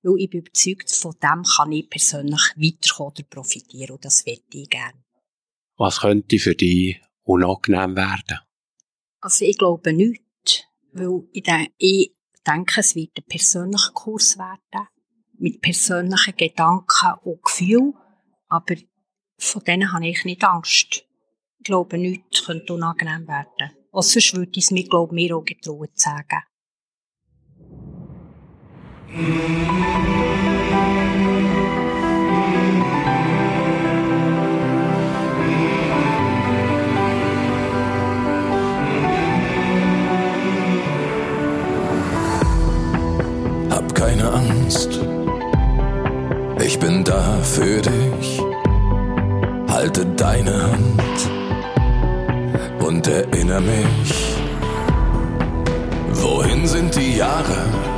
Weil 0.01 0.19
ich 0.19 0.29
bin 0.29 0.41
überzeugt, 0.41 0.91
von 0.91 1.15
dem 1.21 1.43
kann 1.43 1.71
ich 1.71 1.89
persönlich 1.89 2.53
weiterkommen 2.55 3.11
oder 3.11 3.23
profitieren 3.23 3.95
und 3.95 4.05
das 4.05 4.25
möchte 4.25 4.57
ich 4.57 4.69
gerne. 4.69 5.03
Was 5.77 6.01
könnte 6.01 6.39
für 6.39 6.55
dich 6.55 6.99
unangenehm 7.23 7.95
werden? 7.95 8.39
Also 9.21 9.45
ich 9.45 9.57
glaube 9.57 9.93
nicht, 9.93 10.69
weil 10.93 11.23
ich, 11.31 11.43
de 11.43 11.67
ich 11.77 12.13
denke, 12.45 12.79
es 12.79 12.95
wird 12.95 13.11
ein 13.17 13.23
persönlicher 13.27 13.91
Kurs 13.91 14.37
werden, 14.37 14.87
mit 15.37 15.61
persönlichen 15.61 16.35
Gedanken 16.35 17.13
und 17.23 17.43
Gefühlen, 17.43 17.93
aber 18.47 18.75
von 19.37 19.63
denen 19.63 19.91
habe 19.91 20.07
ich 20.07 20.25
nicht 20.25 20.43
Angst. 20.43 21.05
Ich 21.59 21.63
glaube, 21.63 21.97
nichts 21.97 22.45
könnte 22.45 22.73
unangenehm 22.73 23.27
werden. 23.27 23.71
Auch 23.91 24.03
sonst 24.03 24.35
würde 24.35 24.51
ich 24.55 24.65
es 24.65 24.71
mir, 24.71 24.87
glaube 24.87 25.15
ich, 25.15 25.27
mir 25.29 25.37
auch 25.37 25.43
getrauen 25.43 25.89
zu 25.93 26.03
sagen. 26.03 26.43
Hab 29.09 29.15
keine 43.95 44.29
Angst, 44.29 44.99
ich 46.59 46.77
bin 46.77 47.05
da 47.05 47.39
für 47.43 47.81
dich. 47.81 48.41
Halte 49.69 50.05
deine 50.17 50.63
Hand 50.63 51.29
und 52.79 53.07
erinnere 53.07 53.61
mich. 53.61 54.35
Wohin 56.11 56.67
sind 56.67 56.93
die 56.95 57.15
Jahre 57.15 57.96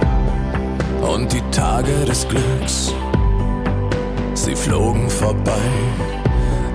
und 1.13 1.32
die 1.34 1.43
Tage 1.52 2.06
des 2.06 2.28
Glücks? 2.28 2.93
Sie 4.34 4.56
flogen 4.56 5.10
vorbei, 5.10 5.69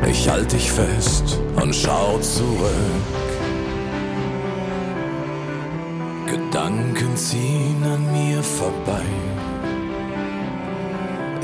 ich 0.08 0.28
halte 0.28 0.56
dich 0.56 0.70
fest 0.70 1.40
und 1.60 1.74
schau 1.74 2.18
zurück. 2.18 3.14
Gedanken 6.26 7.16
ziehen 7.16 7.82
an 7.84 8.12
mir 8.12 8.42
vorbei. 8.42 9.06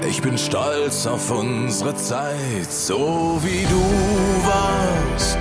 Ich 0.09 0.21
bin 0.23 0.37
stolz 0.37 1.07
auf 1.07 1.31
unsere 1.31 1.95
Zeit, 1.95 2.71
so 2.71 3.39
wie 3.43 3.65
du 3.65 3.83
warst, 4.47 5.39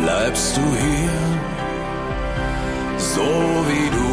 bleibst 0.00 0.56
du 0.56 0.60
hier. 0.60 1.10
So 2.96 3.22
wie 3.68 3.90
du 3.90 4.03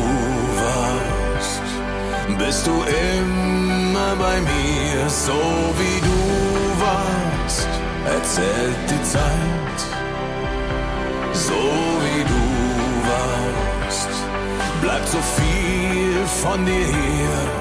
bist 2.51 2.67
du 2.67 2.83
immer 2.83 4.13
bei 4.17 4.41
mir, 4.41 5.09
so 5.09 5.39
wie 5.79 5.99
du 6.01 6.21
warst, 6.85 7.69
erzählt 8.05 8.75
die 8.89 9.03
Zeit. 9.03 9.79
So 11.31 11.61
wie 12.03 12.23
du 12.33 12.43
warst, 13.11 14.09
bleibt 14.81 15.07
so 15.07 15.19
viel 15.37 16.25
von 16.43 16.65
dir 16.65 16.87
hier. 16.87 17.60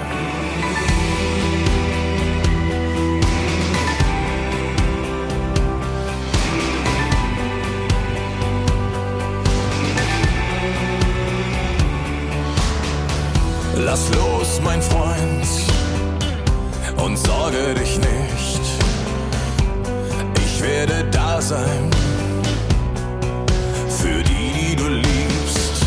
Lass 13.90 14.08
los, 14.14 14.60
mein 14.62 14.80
Freund, 14.80 15.48
und 17.04 17.18
sorge 17.18 17.74
dich 17.74 17.98
nicht. 17.98 18.60
Ich 20.44 20.62
werde 20.62 21.06
da 21.10 21.40
sein 21.42 21.90
für 23.88 24.22
die, 24.22 24.52
die 24.68 24.76
du 24.76 24.86
liebst. 24.86 25.84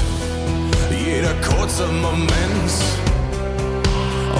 Jeder 0.91 1.33
kurze 1.47 1.87
Moment 1.87 2.73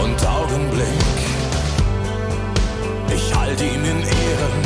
und 0.04 0.28
Augenblick. 0.28 1.15
Ich 3.15 3.34
halte 3.34 3.63
ihn 3.63 3.86
in 3.86 4.02
Ehren, 4.02 4.62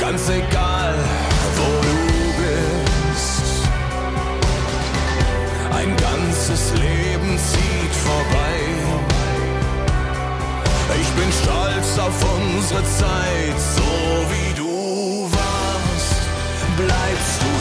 ganz 0.00 0.28
egal, 0.28 0.92
wo 1.54 1.86
du 1.86 2.09
Ein 5.80 5.96
ganzes 5.96 6.72
Leben 6.74 7.38
zieht 7.38 7.94
vorbei. 8.04 8.60
Ich 11.00 11.08
bin 11.12 11.32
stolz 11.32 11.98
auf 11.98 12.18
unsere 12.36 12.84
Zeit, 12.84 13.58
so 13.76 13.82
wie 14.30 14.52
du 14.60 15.22
warst, 15.32 16.20
bleibst 16.76 17.40
du 17.40 17.59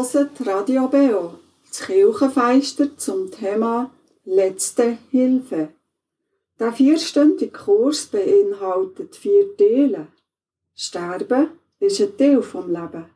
hört 0.00 0.46
Radio 0.46 0.88
Beo, 0.88 1.34
das 1.68 1.82
Kirchenfeister 1.82 2.96
zum 2.96 3.30
Thema 3.30 3.90
Letzte 4.24 4.96
Hilfe. 5.10 5.68
Der 6.58 6.72
vierstündige 6.72 7.52
Kurs 7.52 8.06
beinhaltet 8.06 9.14
vier 9.14 9.54
Teile. 9.58 10.06
Sterben 10.74 11.48
ist 11.80 12.00
ein 12.00 12.16
Teil 12.16 12.40
vom 12.40 12.68
Leben. 12.68 13.10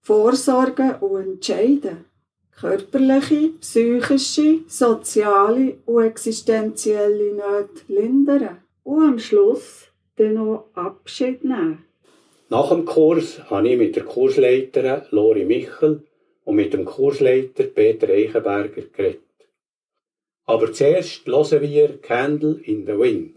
Vorsorgen 0.00 0.94
und 1.00 1.20
entscheiden. 1.20 2.06
Körperliche, 2.58 3.50
psychische, 3.60 4.60
soziale 4.66 5.76
und 5.84 6.04
existenzielle 6.04 7.34
Nöte 7.34 7.82
lindern. 7.88 8.62
Und 8.82 9.02
am 9.02 9.18
Schluss 9.18 9.88
dann 10.16 10.34
noch 10.34 10.70
Abschied 10.72 11.44
nehmen. 11.44 11.84
Nach 12.48 12.70
dem 12.70 12.86
Kurs 12.86 13.42
habe 13.50 13.68
ich 13.68 13.78
mit 13.78 13.94
der 13.94 14.04
Kursleiterin 14.04 15.02
Lori 15.10 15.44
Michel 15.44 16.02
und 16.44 16.56
mit 16.56 16.72
dem 16.72 16.84
Kursleiter 16.84 17.64
Peter 17.64 18.08
Eichenberger 18.08 18.82
geredet. 18.92 19.20
Aber 20.46 20.72
zuerst 20.72 21.26
hören 21.26 21.62
wir 21.62 21.98
Candle 21.98 22.60
in 22.64 22.86
the 22.86 22.98
Wind. 22.98 23.36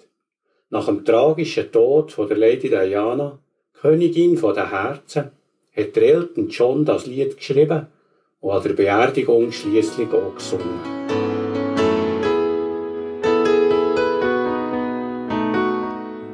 Nach 0.70 0.86
dem 0.86 1.06
tragischen 1.06 1.72
Tod 1.72 2.12
von 2.12 2.28
der 2.28 2.38
Lady 2.38 2.70
Diana, 2.70 3.40
Königin 3.74 4.40
der 4.42 4.72
Herzen, 4.72 5.32
hat 5.76 5.98
Elton 5.98 6.50
John 6.50 6.86
das 6.86 7.06
Lied 7.06 7.38
geschrieben 7.38 7.88
und 8.40 8.52
an 8.52 8.64
der 8.64 8.74
Beerdigung 8.74 9.52
schließlich 9.52 10.12
auch 10.12 10.36
gesungen. 10.36 10.80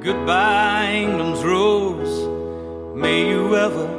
Goodbye, 0.01 1.03
England's 1.03 1.43
rose. 1.43 2.27
May 2.95 3.29
you 3.29 3.55
ever 3.55 3.98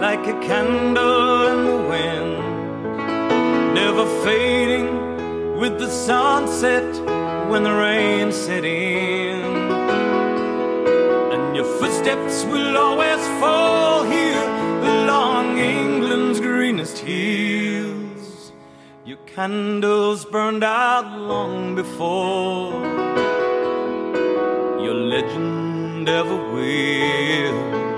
like 0.00 0.26
a 0.26 0.32
candle 0.40 1.46
in 1.48 1.64
the 1.66 1.76
wind, 1.92 3.74
never 3.74 4.06
fading 4.24 5.58
with 5.58 5.78
the 5.78 5.90
sunset 5.90 6.88
when 7.50 7.62
the 7.64 7.70
rain 7.72 8.32
set 8.32 8.64
in. 8.64 9.42
And 11.32 11.54
your 11.54 11.66
footsteps 11.78 12.44
will 12.44 12.78
always 12.78 13.20
fall 13.40 14.04
here 14.04 14.48
along 14.94 15.58
England's 15.58 16.40
greenest 16.40 16.96
hills. 16.96 18.52
Your 19.04 19.18
candles 19.26 20.24
burned 20.24 20.64
out 20.64 21.06
long 21.18 21.74
before 21.74 22.72
your 24.82 24.94
legend 24.94 26.08
ever 26.08 26.38
will. 26.54 27.89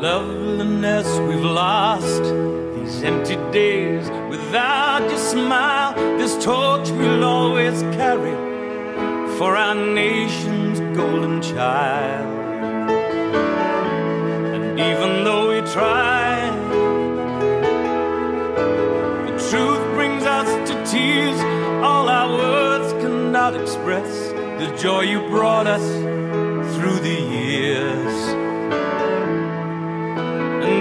Loveliness 0.00 1.18
we've 1.28 1.44
lost 1.44 2.22
these 2.74 3.02
empty 3.02 3.36
days 3.52 4.08
without 4.30 5.02
your 5.10 5.18
smile. 5.18 5.92
This 6.16 6.42
torch 6.42 6.88
we'll 6.92 7.22
always 7.22 7.82
carry 7.94 8.34
for 9.36 9.56
our 9.56 9.74
nation's 9.74 10.80
golden 10.96 11.42
child. 11.42 12.26
And 14.54 14.80
even 14.80 15.22
though 15.22 15.50
we 15.50 15.60
try, 15.70 16.48
the 19.26 19.36
truth 19.50 19.84
brings 19.94 20.24
us 20.24 20.48
to 20.70 20.74
tears. 20.90 21.38
All 21.84 22.08
our 22.08 22.32
words 22.38 22.90
cannot 23.02 23.54
express 23.54 24.30
the 24.30 24.74
joy 24.80 25.02
you 25.02 25.20
brought 25.28 25.66
us 25.66 25.86
through 26.74 27.00
the 27.00 27.20
years. 27.20 28.49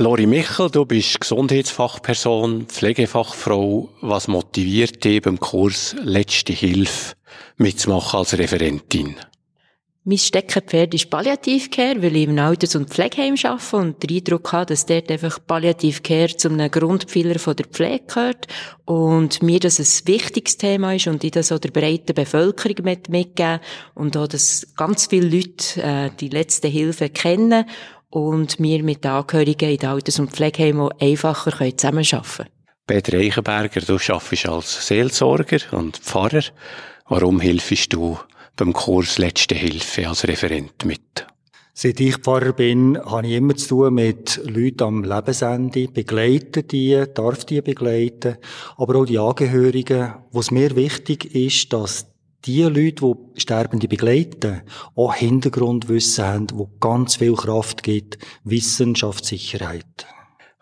Lori 0.00 0.26
Michel, 0.26 0.70
du 0.70 0.86
bist 0.86 1.20
Gesundheitsfachperson, 1.20 2.66
Pflegefachfrau. 2.66 3.88
Was 4.00 4.28
motiviert 4.28 5.02
dich 5.02 5.20
beim 5.20 5.40
Kurs 5.40 5.96
Letzte 6.00 6.52
Hilfe 6.52 7.16
mitzumachen 7.56 8.20
als 8.20 8.38
Referentin? 8.38 9.16
Mein 10.04 10.18
Steckenpferd 10.18 10.94
ist 10.94 11.10
Palliativcare, 11.10 12.00
weil 12.00 12.16
ich 12.16 12.28
im 12.28 12.38
Alters- 12.38 12.76
und 12.76 12.90
Pflegeheim 12.90 13.34
arbeite 13.42 13.76
und 13.76 14.02
den 14.02 14.16
Eindruck 14.18 14.52
habe, 14.52 14.66
dass 14.66 14.86
dort 14.86 15.10
einfach 15.10 15.38
Palliativcare 15.44 16.36
zu 16.36 16.48
einem 16.48 16.70
Grundpfeiler 16.70 17.34
der 17.34 17.66
Pflege 17.66 18.04
gehört 18.06 18.46
und 18.84 19.42
mir 19.42 19.58
das 19.58 19.80
ein 19.80 20.06
wichtiges 20.06 20.56
Thema 20.56 20.94
ist 20.94 21.08
und 21.08 21.24
ich 21.24 21.32
das 21.32 21.50
auch 21.50 21.58
der 21.58 21.72
breiten 21.72 22.14
Bevölkerung 22.14 22.84
mit 22.84 23.08
mitgeben 23.08 23.58
und 23.94 24.16
auch, 24.16 24.28
dass 24.28 24.68
ganz 24.76 25.08
viele 25.08 25.28
Leute 25.28 25.82
äh, 25.82 26.10
die 26.18 26.28
letzte 26.28 26.68
Hilfe 26.68 27.10
kennen 27.10 27.66
und 28.10 28.58
wir 28.58 28.82
mit 28.82 29.04
den 29.04 29.10
Angehörigen 29.12 29.70
in 29.70 29.78
den 29.78 29.88
Alters- 29.88 30.18
und 30.18 30.30
Pflegeheimen 30.30 30.90
einfacher 31.00 31.50
können 31.50 31.76
zusammenarbeiten 31.76 32.26
können. 32.36 32.48
Peter 32.86 33.18
Eichenberger, 33.18 33.80
du 33.80 33.94
arbeitest 33.94 34.48
als 34.48 34.86
Seelsorger 34.86 35.58
und 35.72 35.98
Pfarrer. 35.98 36.44
Warum 37.08 37.40
hilfst 37.40 37.92
du 37.92 38.18
beim 38.56 38.72
Kurs 38.72 39.18
Letzte 39.18 39.54
Hilfe 39.54 40.08
als 40.08 40.26
Referent 40.26 40.84
mit? 40.84 41.26
Seit 41.80 42.00
ich 42.00 42.16
Pfarrer 42.16 42.54
bin, 42.54 42.98
habe 42.98 43.28
ich 43.28 43.34
immer 43.34 43.54
zu 43.54 43.68
tun 43.68 43.94
mit 43.94 44.40
Leuten 44.42 44.82
am 44.82 45.04
Lebensende, 45.04 45.86
begleite 45.86 46.64
die, 46.64 47.04
darf 47.14 47.44
die 47.44 47.60
begleiten, 47.60 48.38
aber 48.76 48.96
auch 48.96 49.04
die 49.04 49.18
Angehörigen, 49.18 50.14
wo 50.32 50.40
es 50.40 50.50
mir 50.50 50.74
wichtig 50.74 51.36
ist, 51.36 51.72
dass 51.72 52.07
die 52.44 52.62
Leute, 52.62 53.14
die 53.34 53.40
Sterbende 53.40 53.88
begleiten, 53.88 54.62
auch 54.94 55.14
Hintergrundwissen 55.14 56.24
haben, 56.24 56.46
wo 56.54 56.70
ganz 56.80 57.16
viel 57.16 57.34
Kraft 57.34 57.82
gibt, 57.82 58.18
Wissenschaftssicherheit. 58.44 60.06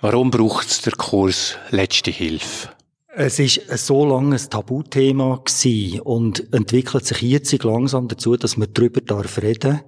Warum 0.00 0.30
braucht 0.30 0.84
der 0.86 0.92
Kurs 0.92 1.56
Letzte 1.70 2.10
Hilfe? 2.10 2.70
Es 3.18 3.38
ist 3.38 3.62
so 3.78 4.04
lange 4.04 4.36
ein 4.36 4.50
Tabuthema 4.50 5.40
gewesen 5.42 6.00
und 6.00 6.52
entwickelt 6.52 7.06
sich 7.06 7.22
jetzt 7.22 7.64
langsam 7.64 8.08
dazu, 8.08 8.36
dass 8.36 8.58
man 8.58 8.68
darüber 8.74 9.00
darf 9.00 9.38
reden, 9.38 9.80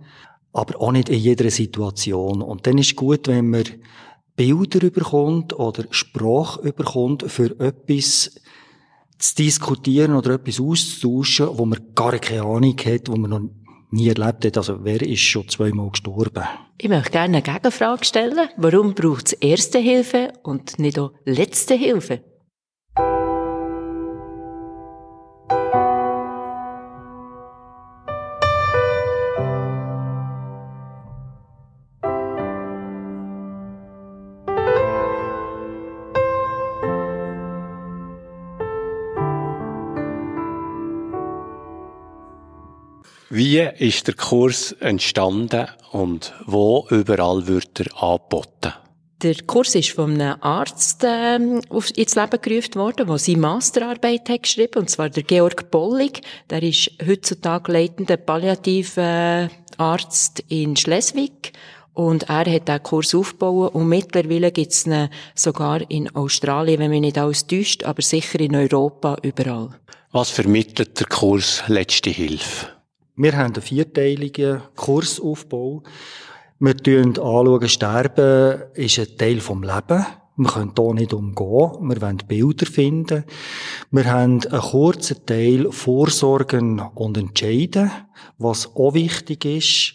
aber 0.55 0.81
auch 0.81 0.93
nicht 0.93 1.11
in 1.11 1.19
jeder 1.19 1.51
Situation. 1.51 2.41
Und 2.41 2.67
dann 2.67 2.79
ist 2.79 2.97
gut, 2.97 3.29
wenn 3.29 3.51
man 3.51 3.65
Bilder 4.35 4.83
überkommt 4.83 5.59
oder 5.59 5.85
Sprache 5.91 6.67
überkommt 6.67 7.25
für 7.31 7.59
etwas 7.61 8.41
zu 9.19 9.35
diskutieren 9.37 10.15
oder 10.15 10.35
etwas 10.35 10.61
auszutauschen, 10.61 11.49
wo 11.53 11.67
man 11.67 11.81
gar 11.95 12.19
keine 12.19 12.43
Ahnung 12.43 12.77
hat, 12.85 13.09
wo 13.09 13.17
man 13.17 13.31
noch 13.31 13.51
nie 13.91 14.09
erlebt 14.09 14.45
hat. 14.45 14.57
Also 14.57 14.85
wer 14.85 15.01
ist 15.03 15.21
schon 15.21 15.49
zweimal 15.49 15.91
gestorben? 15.91 16.45
Ich 16.79 16.89
möchte 16.89 17.11
gerne 17.11 17.39
eine 17.39 17.43
Gegenfrage 17.43 18.05
stellen. 18.05 18.49
Warum 18.57 18.95
braucht 18.95 19.27
es 19.27 19.33
Erste 19.35 19.79
Hilfe 19.79 20.33
und 20.43 20.79
nicht 20.79 20.99
auch 20.99 21.13
Letzte 21.25 21.75
Hilfe? 21.75 22.23
Wie 43.51 43.67
ist 43.79 44.07
der 44.07 44.13
Kurs 44.13 44.73
entstanden 44.73 45.69
und 45.93 46.35
wo 46.45 46.87
überall 46.91 47.47
wird 47.47 47.81
er 47.81 48.03
angeboten? 48.03 48.75
Der 49.23 49.37
Kurs 49.47 49.75
ist 49.75 49.93
von 49.93 50.21
einem 50.21 50.37
Arzt 50.43 51.03
auf, 51.71 51.97
ins 51.97 52.15
Leben 52.15 52.43
gerufen 52.43 52.75
worden, 52.75 53.07
der 53.07 53.17
seine 53.17 53.39
Masterarbeit 53.39 54.29
hat 54.29 54.43
geschrieben, 54.43 54.81
und 54.81 54.91
zwar 54.91 55.09
der 55.09 55.23
Georg 55.23 55.71
Bollig. 55.71 56.21
Der 56.51 56.63
ist 56.63 56.91
heutzutage 57.07 57.73
leitender 57.73 58.19
palliativer 58.19 59.49
Arzt 59.79 60.45
in 60.49 60.77
Schleswig. 60.77 61.55
Und 61.95 62.25
er 62.29 62.45
hat 62.53 62.69
den 62.69 62.83
Kurs 62.83 63.15
aufgebaut 63.15 63.75
und 63.75 63.89
mittlerweile 63.89 64.53
gibt 64.53 64.73
es 64.73 64.87
ihn 64.87 65.09
sogar 65.35 65.91
in 65.91 66.15
Australien, 66.15 66.81
wenn 66.81 66.91
mich 66.91 67.01
nicht 67.01 67.17
alles 67.17 67.47
täuscht, 67.47 67.83
aber 67.85 68.03
sicher 68.03 68.41
in 68.41 68.55
Europa 68.55 69.17
überall. 69.23 69.71
Was 70.13 70.29
vermittelt 70.29 71.01
der 71.01 71.07
Kurs 71.07 71.63
Letzte 71.67 72.11
Hilfe? 72.11 72.78
Wir 73.21 73.37
haben 73.37 73.53
einen 73.53 73.63
vierteiligen 73.63 74.63
Kursaufbau. 74.77 75.83
Wir 76.61 76.77
anschauen, 77.01 77.69
Sterben 77.69 78.63
ist 78.75 79.01
ein 79.01 79.19
Teil 79.19 79.41
vom 79.41 79.65
Leben. 79.65 80.07
Wir 80.37 80.49
können 80.49 80.73
hier 80.77 80.95
nicht 80.95 81.13
umgehen. 81.13 81.89
Wir 81.89 82.01
wollen 82.01 82.23
Bilder 82.29 82.67
finden. 82.67 83.25
Wir 83.91 84.05
haben 84.05 84.41
einen 84.41 84.61
kurzen 84.61 85.27
Teil 85.27 85.73
Vorsorgen 85.73 86.79
und 86.95 87.19
Entscheiden, 87.19 87.91
was 88.39 88.69
auch 88.77 88.95
wichtig 88.95 89.45
ist 89.47 89.95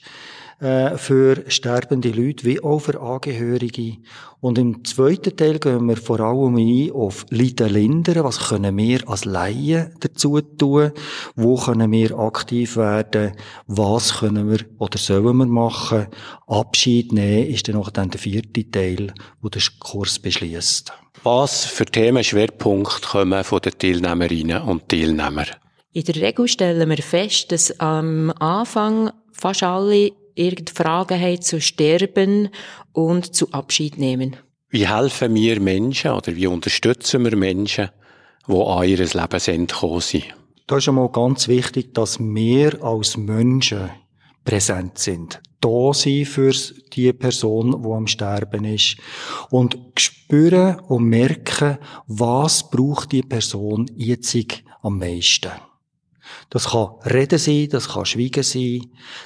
äh, 0.60 0.98
für 0.98 1.44
sterbende 1.48 2.10
Leute 2.10 2.46
wie 2.46 2.64
auch 2.64 2.80
für 2.80 3.00
Angehörige. 3.00 3.98
Und 4.40 4.58
im 4.58 4.84
zweiten 4.84 5.36
Teil 5.38 5.60
gehen 5.60 5.88
wir 5.88 5.98
vor 5.98 6.20
allem 6.20 6.58
ein 6.58 6.92
auf 6.92 7.26
Leiden 7.30 7.70
lindern. 7.72 8.24
Was 8.24 8.50
können 8.50 8.76
wir 8.78 9.08
als 9.08 9.26
Laien 9.26 9.94
dazu 10.02 10.42
tun? 10.42 10.92
Wo 11.36 11.56
können 11.56 11.92
wir 11.92 12.18
aktiv 12.18 12.76
werden? 12.76 13.34
Was 13.68 14.20
können 14.20 14.52
wir 14.52 14.60
oder 14.80 14.98
sollen 14.98 15.38
wir 15.38 15.46
machen? 15.46 16.08
Abschied 16.48 17.14
nehmen 17.14 17.48
ist 17.48 17.68
dann 17.68 17.76
noch 17.76 17.90
dann 17.90 18.10
der 18.10 18.20
vierte 18.20 18.70
Teil, 18.70 19.14
wo 19.42 19.50
der 19.50 19.62
Kurs 19.80 20.20
beschließt. 20.20 20.92
Was 21.24 21.64
für 21.64 21.86
Themenschwerpunkte 21.86 23.08
kommen 23.08 23.44
von 23.46 23.62
den 23.62 23.78
Teilnehmerinnen 23.78 24.62
und 24.64 24.90
Teilnehmern? 24.90 25.48
In 25.94 26.04
der 26.04 26.16
Regel 26.16 26.48
stellen 26.48 26.90
wir 26.90 26.98
fest, 26.98 27.52
dass 27.52 27.80
am 27.80 28.32
Anfang 28.40 29.12
fast 29.32 29.64
alle 29.64 30.12
irgendeine 30.36 30.76
Fragen 30.76 31.20
haben 31.20 31.42
zu 31.42 31.62
Sterben 31.62 32.50
und 32.92 33.36
zu 33.36 33.52
Abschied 33.52 33.98
nehmen. 33.98 34.36
Wie 34.70 34.88
helfen 34.88 35.36
wir 35.36 35.60
Menschen 35.60 36.12
oder 36.12 36.36
wie 36.36 36.48
unterstützen 36.48 37.24
wir 37.24 37.36
Menschen, 37.36 37.90
die 38.48 38.54
an 38.54 38.88
ihr 38.88 38.98
Lebensende 38.98 39.74
gekommen 39.74 40.02
sind? 40.02 40.26
Da 40.68 40.78
ist 40.78 40.88
einmal 40.88 41.10
ganz 41.10 41.48
wichtig, 41.48 41.94
dass 41.94 42.20
wir 42.20 42.84
als 42.84 43.18
Menschen 43.18 43.92
präsent 44.44 44.98
sind. 44.98 45.42
Da 45.60 45.94
sind 45.94 46.26
für 46.26 46.52
die 46.94 47.14
Person, 47.14 47.82
die 47.84 47.90
am 47.90 48.08
Sterben 48.08 48.66
ist. 48.66 48.98
Und 49.50 49.78
spüren 49.98 50.80
und 50.80 51.06
merken, 51.06 51.78
was 52.08 52.70
braucht 52.70 53.12
die 53.12 53.22
Person 53.22 53.90
jetzt 53.96 54.36
am 54.82 54.98
meisten. 54.98 55.52
Das 56.50 56.70
kann 56.70 56.90
Reden 57.06 57.40
sein, 57.40 57.70
das 57.70 57.90
kann 57.90 58.06
Schweigen 58.06 58.44
sein, 58.44 58.82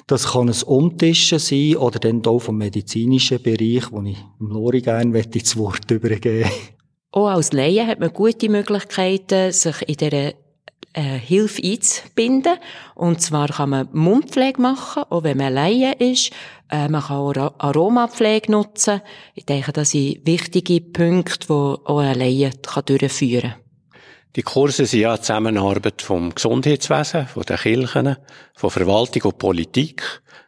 das 0.07 0.31
kann 0.31 0.49
ein 0.49 0.63
Umtischen 0.63 1.39
sein 1.39 1.75
oder 1.75 1.99
dann 1.99 2.25
auch 2.25 2.39
vom 2.39 2.57
medizinischen 2.57 3.41
Bereich, 3.41 3.91
wo 3.91 4.01
ich 4.01 4.17
dem 4.39 4.47
Lori 4.49 4.81
gerne 4.81 5.21
das 5.21 5.57
Wort 5.57 5.89
übergeben 5.91 6.49
Auch 7.11 7.27
als 7.27 7.53
Laie 7.53 7.87
hat 7.87 7.99
man 7.99 8.13
gute 8.13 8.49
Möglichkeiten, 8.49 9.51
sich 9.51 9.87
in 9.87 9.95
dieser 9.95 10.33
äh, 10.93 11.19
Hilfe 11.19 11.61
einzubinden. 11.63 12.57
Und 12.95 13.21
zwar 13.21 13.47
kann 13.49 13.69
man 13.69 13.89
Mundpflege 13.91 14.61
machen, 14.61 15.03
auch 15.09 15.23
wenn 15.23 15.37
man 15.37 15.53
Laie 15.53 15.93
ist. 15.93 16.31
Äh, 16.69 16.89
man 16.89 17.03
kann 17.03 17.17
auch 17.17 17.53
Aromapflege 17.59 18.51
nutzen. 18.51 19.01
Ich 19.35 19.45
denke, 19.45 19.71
das 19.71 19.91
sind 19.91 20.25
wichtige 20.25 20.81
Punkte, 20.81 21.47
die 21.47 21.53
auch 21.53 21.99
ein 21.99 22.17
Laie 22.17 22.51
durchführen 22.85 23.51
kann. 23.51 23.66
Die 24.37 24.43
Kurse 24.43 24.85
sind 24.85 24.99
ja 24.99 25.13
eine 25.13 25.21
Zusammenarbeit 25.21 26.03
vom 26.03 26.35
Gesundheitswesen, 26.35 27.25
von 27.25 27.41
den 27.41 27.57
Kirchen, 27.57 28.17
von 28.53 28.69
Verwaltung 28.69 29.31
und 29.31 29.39
Politik. 29.39 30.03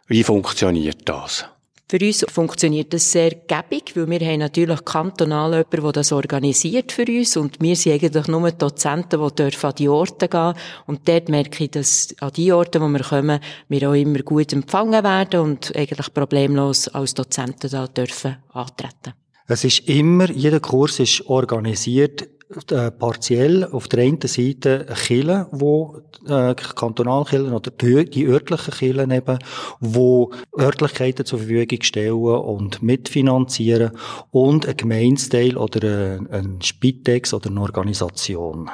Wie 0.06 0.24
funktioniert 0.24 1.10
das? 1.10 1.46
Für 1.90 1.98
uns 2.00 2.24
funktioniert 2.30 2.94
das 2.94 3.12
sehr 3.12 3.32
gäbig, 3.32 3.96
weil 3.96 4.08
wir 4.08 4.20
haben 4.20 4.42
natürlich 4.42 4.86
kantonal 4.86 5.54
jemanden, 5.54 5.82
der 5.82 5.92
das 5.92 6.12
organisiert 6.12 6.92
für 6.92 7.06
uns 7.08 7.36
und 7.36 7.60
wir 7.62 7.76
sind 7.76 7.94
eigentlich 7.94 8.28
nur 8.28 8.52
Dozenten, 8.52 9.28
die 9.28 9.36
dürfen 9.36 9.66
an 9.66 9.76
die 9.76 9.90
Orte 9.90 10.28
gehen 10.28 10.54
und 10.86 11.10
dort 11.10 11.30
merke 11.30 11.64
ich, 11.64 11.72
dass 11.72 12.16
an 12.20 12.32
die 12.34 12.52
Orte, 12.52 12.80
wo 12.80 12.88
wir 12.90 13.00
kommen, 13.00 13.40
wir 13.70 13.90
auch 13.90 13.96
immer 13.96 14.20
gut 14.20 14.54
empfangen 14.54 15.04
werden 15.04 15.40
und 15.40 15.76
eigentlich 15.76 16.14
problemlos 16.14 16.90
als 16.90 17.16
Dozenten 17.16 17.72
da 17.72 17.88
dürfen 17.88 18.38
antreten. 18.54 19.16
Es 19.48 19.64
ist 19.64 19.90
immer, 19.90 20.30
jeder 20.30 20.60
Kurs 20.60 21.00
ist 21.00 21.26
organisiert 21.26 22.30
partiell 22.98 23.64
auf 23.66 23.88
der 23.88 24.04
einen 24.04 24.22
Seite 24.22 24.86
Kirchen, 25.06 25.46
wo 25.52 26.02
äh, 26.28 26.56
Kantonalkirchen 26.56 27.54
oder 27.54 27.70
die, 27.72 28.26
örtlichen 28.26 28.74
Kirchen 28.74 29.12
eben, 29.12 29.40
wo 29.80 30.32
Örtlichkeiten 30.58 31.26
zur 31.26 31.40
Verfügung 31.40 31.82
stellen 31.82 32.14
und 32.14 32.82
mitfinanzieren 32.82 33.92
und 34.32 34.68
ein 34.68 34.78
Gemeindesteil 34.78 35.58
oder 35.58 36.18
ein, 36.18 36.28
ein 36.32 36.62
Spitex 36.62 37.34
oder 37.34 37.50
eine 37.50 37.62
Organisation. 37.62 38.70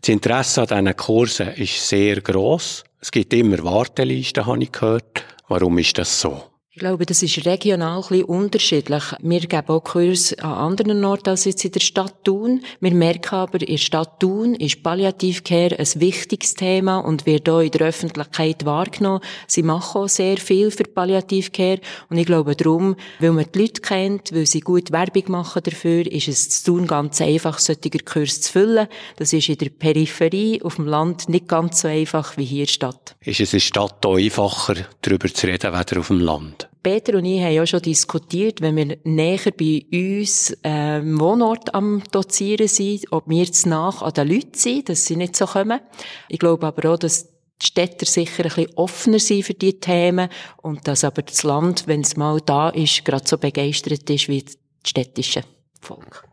Das 0.00 0.08
Interesse 0.08 0.62
an 0.62 0.84
diesen 0.84 0.96
Kursen 0.96 1.48
ist 1.48 1.88
sehr 1.88 2.20
gross. 2.20 2.84
Es 3.00 3.10
gibt 3.10 3.32
immer 3.32 3.62
Wartelisten, 3.64 4.46
habe 4.46 4.62
ich 4.62 4.72
gehört. 4.72 5.24
Warum 5.48 5.78
ist 5.78 5.98
das 5.98 6.20
so? 6.20 6.49
Ich 6.72 6.78
glaube, 6.78 7.04
das 7.04 7.20
ist 7.24 7.44
regional 7.46 7.96
ein 7.96 8.08
bisschen 8.08 8.24
unterschiedlich. 8.26 9.02
Wir 9.18 9.40
geben 9.40 9.68
auch 9.70 9.82
Kurse 9.82 10.38
an 10.38 10.52
anderen 10.72 11.04
Orten 11.04 11.30
als 11.30 11.44
jetzt 11.44 11.64
in 11.64 11.72
der 11.72 11.80
Stadt 11.80 12.22
Thun. 12.22 12.62
Wir 12.78 12.94
merken 12.94 13.34
aber, 13.34 13.60
in 13.60 13.66
der 13.66 13.76
Stadt 13.76 14.20
Thun 14.20 14.54
ist 14.54 14.80
Palliativcare 14.84 15.76
ein 15.76 16.00
wichtiges 16.00 16.54
Thema 16.54 16.98
und 16.98 17.26
wird 17.26 17.48
auch 17.48 17.58
in 17.58 17.72
der 17.72 17.88
Öffentlichkeit 17.88 18.64
wahrgenommen. 18.64 19.18
Sie 19.48 19.64
machen 19.64 20.02
auch 20.02 20.08
sehr 20.08 20.36
viel 20.36 20.70
für 20.70 20.84
Palliativcare 20.84 21.80
und 22.08 22.18
ich 22.18 22.26
glaube 22.26 22.54
darum, 22.54 22.94
weil 23.18 23.32
man 23.32 23.46
die 23.52 23.58
Leute 23.58 23.80
kennt, 23.80 24.32
weil 24.32 24.46
sie 24.46 24.60
gut 24.60 24.92
Werbung 24.92 25.24
machen 25.26 25.64
dafür, 25.64 26.06
ist 26.06 26.28
es 26.28 26.62
zu 26.62 26.76
tun 26.76 26.86
ganz 26.86 27.20
einfach, 27.20 27.58
solche 27.58 27.90
Kurse 27.90 28.42
zu 28.42 28.52
füllen. 28.52 28.86
Das 29.16 29.32
ist 29.32 29.48
in 29.48 29.58
der 29.58 29.70
Peripherie, 29.70 30.62
auf 30.62 30.76
dem 30.76 30.86
Land 30.86 31.28
nicht 31.28 31.48
ganz 31.48 31.80
so 31.80 31.88
einfach 31.88 32.36
wie 32.36 32.44
hier 32.44 32.60
in 32.60 32.66
der 32.66 32.72
Stadt. 32.72 33.16
Ist 33.24 33.40
es 33.40 33.52
in 33.52 33.56
der 33.56 33.64
Stadt 33.64 34.06
auch 34.06 34.16
einfacher, 34.16 34.86
darüber 35.02 35.26
zu 35.34 35.48
reden, 35.48 35.72
weder 35.72 35.98
auf 35.98 36.06
dem 36.06 36.20
Land? 36.20 36.59
Peter 36.82 37.18
und 37.18 37.24
ich 37.24 37.40
haben 37.40 37.52
ja 37.52 37.66
schon 37.66 37.82
diskutiert, 37.82 38.60
wenn 38.60 38.76
wir 38.76 38.98
näher 39.04 39.52
bei 39.56 39.84
uns 39.92 40.56
ähm, 40.62 41.20
Wohnort 41.20 41.74
am 41.74 42.02
Dozieren 42.10 42.68
sind, 42.68 43.04
ob 43.10 43.28
wir 43.28 43.38
jetzt 43.38 43.66
nach 43.66 44.02
an 44.02 44.12
den 44.14 44.28
Leuten 44.28 44.54
sind, 44.54 44.88
dass 44.88 45.04
sie 45.04 45.16
nicht 45.16 45.36
so 45.36 45.46
kommen. 45.46 45.80
Ich 46.28 46.38
glaube 46.38 46.66
aber 46.66 46.92
auch, 46.92 46.98
dass 46.98 47.28
die 47.62 47.66
Städter 47.66 48.06
sicher 48.06 48.44
ein 48.44 48.48
bisschen 48.48 48.76
offener 48.76 49.18
sind 49.18 49.44
für 49.44 49.54
diese 49.54 49.80
Themen 49.80 50.28
und 50.62 50.88
dass 50.88 51.04
aber 51.04 51.22
das 51.22 51.42
Land, 51.42 51.86
wenn 51.86 52.00
es 52.00 52.16
mal 52.16 52.40
da 52.40 52.70
ist, 52.70 53.04
gerade 53.04 53.26
so 53.28 53.36
begeistert 53.36 54.08
ist 54.08 54.28
wie 54.28 54.42
das 54.42 54.56
städtische 54.86 55.42
Volk. 55.80 56.24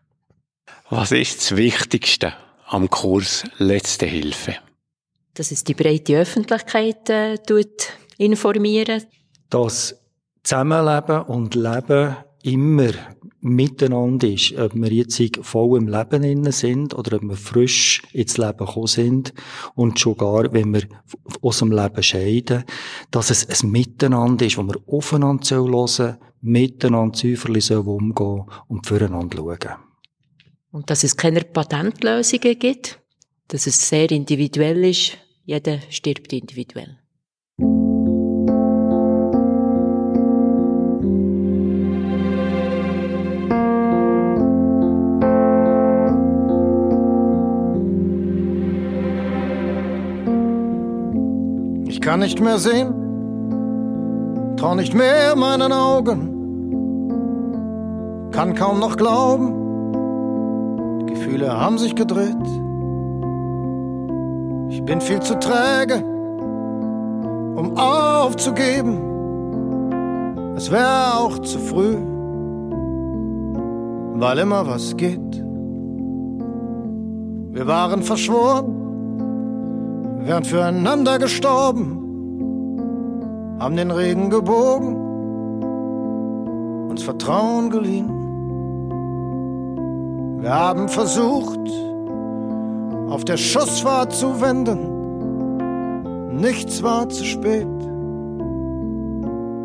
Was 0.90 1.12
ist 1.12 1.40
das 1.42 1.58
Wichtigste 1.58 2.34
am 2.68 2.90
Kurs 2.90 3.44
Letzte 3.58 4.06
Hilfe? 4.06 4.56
Dass 5.34 5.52
es 5.52 5.64
die 5.64 5.74
breite 5.74 6.18
Öffentlichkeit 6.18 7.10
äh, 7.10 7.38
tut 7.38 7.92
informieren. 8.18 9.04
Dass 9.50 9.96
Zusammenleben 10.48 11.24
und 11.24 11.56
Leben 11.56 12.16
immer 12.42 12.92
miteinander 13.42 14.30
ist, 14.30 14.58
ob 14.58 14.76
wir 14.76 14.94
jetzt 14.94 15.22
voll 15.42 15.78
im 15.78 15.90
Leben 15.90 16.24
innen 16.24 16.54
sind 16.54 16.94
oder 16.94 17.18
ob 17.18 17.24
wir 17.24 17.36
frisch 17.36 18.02
ins 18.14 18.38
Leben 18.38 18.60
gekommen 18.60 18.88
sind 18.88 19.34
und 19.76 20.00
schon 20.00 20.16
gar, 20.16 20.54
wenn 20.54 20.74
wir 20.74 20.84
aus 21.42 21.60
dem 21.60 21.74
Leben 21.74 22.02
scheiden, 22.02 22.64
dass 23.12 23.30
es 23.30 23.62
ein 23.62 23.72
Miteinander 23.72 24.46
ist, 24.46 24.58
wo 24.58 24.64
wir 24.64 24.80
aufeinander 24.88 25.46
hören 25.54 25.88
sollen, 25.88 26.18
miteinander 26.40 27.18
säuferlich 27.18 27.70
umgehen 27.70 28.46
und 28.70 28.88
füreinander 28.88 29.40
schauen. 29.40 29.80
Und 30.72 30.90
dass 30.90 31.04
es 31.04 31.18
keine 31.18 31.42
Patentlösungen 31.42 32.58
gibt, 32.58 33.02
dass 33.50 33.68
es 33.68 33.90
sehr 33.90 34.10
individuell 34.12 34.86
ist, 34.86 35.18
jeder 35.44 35.80
stirbt 35.90 36.32
individuell. 36.32 37.00
Kann 52.18 52.24
nicht 52.24 52.42
mehr 52.42 52.58
sehen, 52.58 52.96
trau 54.58 54.74
nicht 54.74 54.96
mehr 54.96 55.36
meinen 55.36 55.72
Augen, 55.72 57.10
kann 58.32 58.56
kaum 58.56 58.80
noch 58.80 58.98
glauben, 58.98 59.54
die 61.02 61.14
Gefühle 61.14 61.62
haben 61.62 61.78
sich 61.78 61.94
gedreht. 61.94 62.36
Ich 64.70 64.84
bin 64.84 65.00
viel 65.00 65.20
zu 65.20 65.38
träge, 65.38 66.04
um 67.56 67.78
aufzugeben. 67.78 68.98
Es 70.56 70.72
wäre 70.72 71.20
auch 71.20 71.38
zu 71.38 71.60
früh, 71.60 71.98
weil 74.16 74.40
immer 74.40 74.66
was 74.66 74.98
geht. 74.98 75.44
Wir 77.52 77.68
waren 77.68 78.02
verschworen, 78.02 78.78
wären 80.28 80.44
füreinander 80.44 81.20
gestorben, 81.20 82.07
haben 83.60 83.76
den 83.76 83.92
Regen 83.92 84.30
gebogen, 84.30 84.96
uns 86.90 87.04
Vertrauen 87.04 87.70
geliehen. 87.70 88.10
Wir 90.42 90.54
haben 90.54 90.88
versucht, 90.88 91.60
auf 93.10 93.26
der 93.26 93.38
Schussfahrt 93.38 94.14
zu 94.14 94.40
wenden. 94.42 94.96
Nichts 96.38 96.84
war 96.84 97.10
zu 97.10 97.24
spät, 97.24 97.68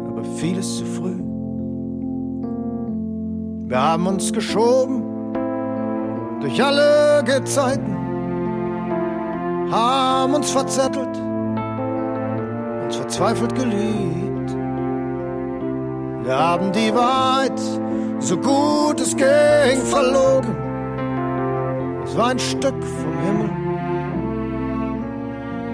aber 0.09 0.25
vieles 0.37 0.79
zu 0.79 0.87
früh. 0.87 1.23
Wir 3.69 3.83
haben 3.83 4.07
uns 4.07 4.33
geschoben 4.33 5.03
durch 6.41 6.63
alle 6.65 7.23
Gezeiten, 7.25 7.97
haben 9.71 10.35
uns 10.35 10.51
verzettelt, 10.51 11.17
uns 12.93 12.97
verzweifelt 12.97 13.55
geliebt. 13.55 14.51
Wir 16.25 16.39
haben 16.39 16.73
die 16.73 16.95
Wahrheit, 16.95 17.59
so 18.19 18.37
gut 18.37 19.01
es 19.01 19.17
ging, 19.17 19.81
verlogen. 19.85 20.55
Es 22.05 22.17
war 22.17 22.29
ein 22.29 22.39
Stück 22.39 22.85
vom 22.85 23.19
Himmel, 23.25 23.51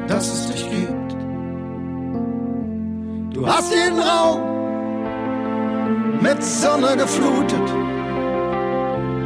das 0.07 0.33
es 0.33 0.47
dich 0.53 0.71
gibt. 0.71 1.17
Du 3.35 3.47
hast 3.47 3.75
jeden 3.75 3.99
Raum 3.99 4.41
mit 6.21 6.43
Sonne 6.43 6.97
geflutet, 6.97 7.75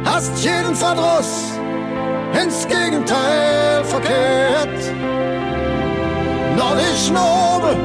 hast 0.05 0.43
jeden 0.43 0.75
Verdruss 0.75 1.59
ins 2.41 2.67
Gegenteil 2.67 3.83
verkehrt. 3.83 4.93
Noch 6.57 6.75
nicht 6.75 7.11
nobel, 7.11 7.75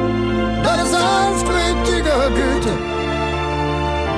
deine 0.62 0.86
sanftmütige 0.86 2.14
Güte, 2.34 2.72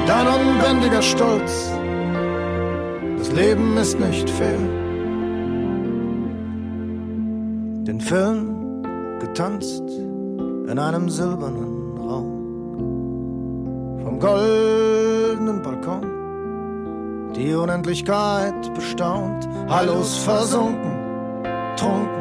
dein 0.06 0.26
unbändiger 0.26 1.02
Stolz. 1.02 1.70
Das 3.18 3.30
Leben 3.32 3.76
ist 3.76 3.98
nicht 4.00 4.28
fair. 4.30 4.58
Den 7.86 8.00
Film 8.00 8.82
getanzt 9.20 9.84
in 9.88 10.78
einem 10.78 11.08
silbernen 11.08 11.98
Raum. 11.98 12.26
Vom 14.02 14.18
goldenen 14.18 15.62
Balkon 15.62 16.20
die 17.36 17.54
Unendlichkeit 17.54 18.74
bestaunt, 18.74 19.48
hallos 19.68 20.18
versunken, 20.18 20.92
trunken 21.76 22.19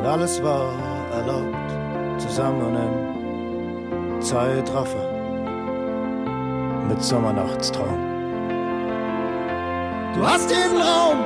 und 0.00 0.06
alles 0.06 0.42
war 0.42 0.72
erlaubt, 1.12 2.20
zusammen 2.20 2.74
im 2.74 4.22
Zeitraffer 4.22 5.06
mit 6.88 7.02
Sommernachtstraum. 7.02 7.98
Du 10.14 10.26
hast 10.26 10.50
den 10.50 10.80
Raum 10.80 11.18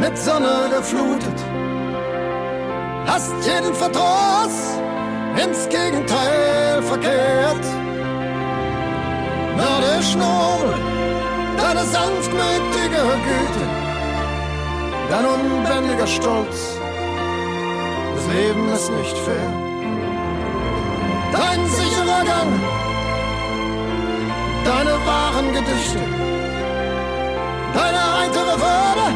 mit 0.00 0.16
Sonne 0.16 0.70
geflutet, 0.76 1.38
hast 3.06 3.34
jeden 3.44 3.74
Verdruss 3.74 4.78
ins 5.42 5.68
Gegenteil 5.68 6.82
verkehrt. 6.82 7.66
Mördisch 9.56 10.14
nobel, 10.14 10.72
deine 11.56 11.84
sanftmütige 11.84 13.02
Güte, 13.26 13.64
dein 15.10 15.24
unbändiger 15.26 16.06
Stolz. 16.06 16.75
Leben 18.28 18.68
ist 18.70 18.90
nicht 18.90 19.16
fair. 19.18 19.52
Dein 21.32 21.66
sicherer 21.66 22.24
Gang, 22.24 22.52
deine 24.64 24.94
wahren 25.06 25.52
Gedichte, 25.52 26.00
deine 27.74 28.02
heitere 28.18 28.54
Würde, 28.66 29.06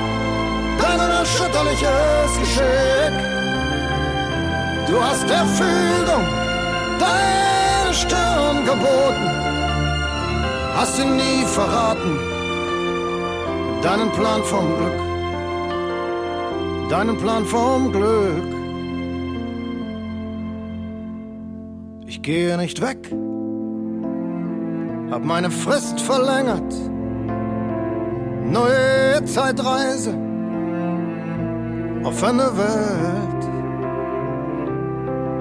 dein 0.78 1.00
unerschütterliches 1.00 2.38
Geschick. 2.40 3.16
Du 4.88 5.02
hast 5.02 5.28
der 5.28 5.44
Fügung 5.58 6.24
deine 6.98 7.94
Stirn 7.94 8.64
geboten, 8.64 9.30
hast 10.76 10.98
ihn 10.98 11.16
nie 11.16 11.44
verraten, 11.46 12.18
deinen 13.82 14.11
Plan 14.12 14.44
vom 14.44 14.66
Glück, 14.78 15.00
deinen 16.90 17.16
Plan 17.16 17.44
vom 17.44 17.92
Glück. 17.92 18.59
Gehe 22.30 22.56
nicht 22.56 22.80
weg, 22.80 22.98
hab 25.10 25.24
meine 25.24 25.50
Frist 25.50 26.00
verlängert, 26.00 26.72
neue 28.44 29.24
Zeitreise, 29.24 30.14
offene 32.04 32.48
Welt. 32.62 33.42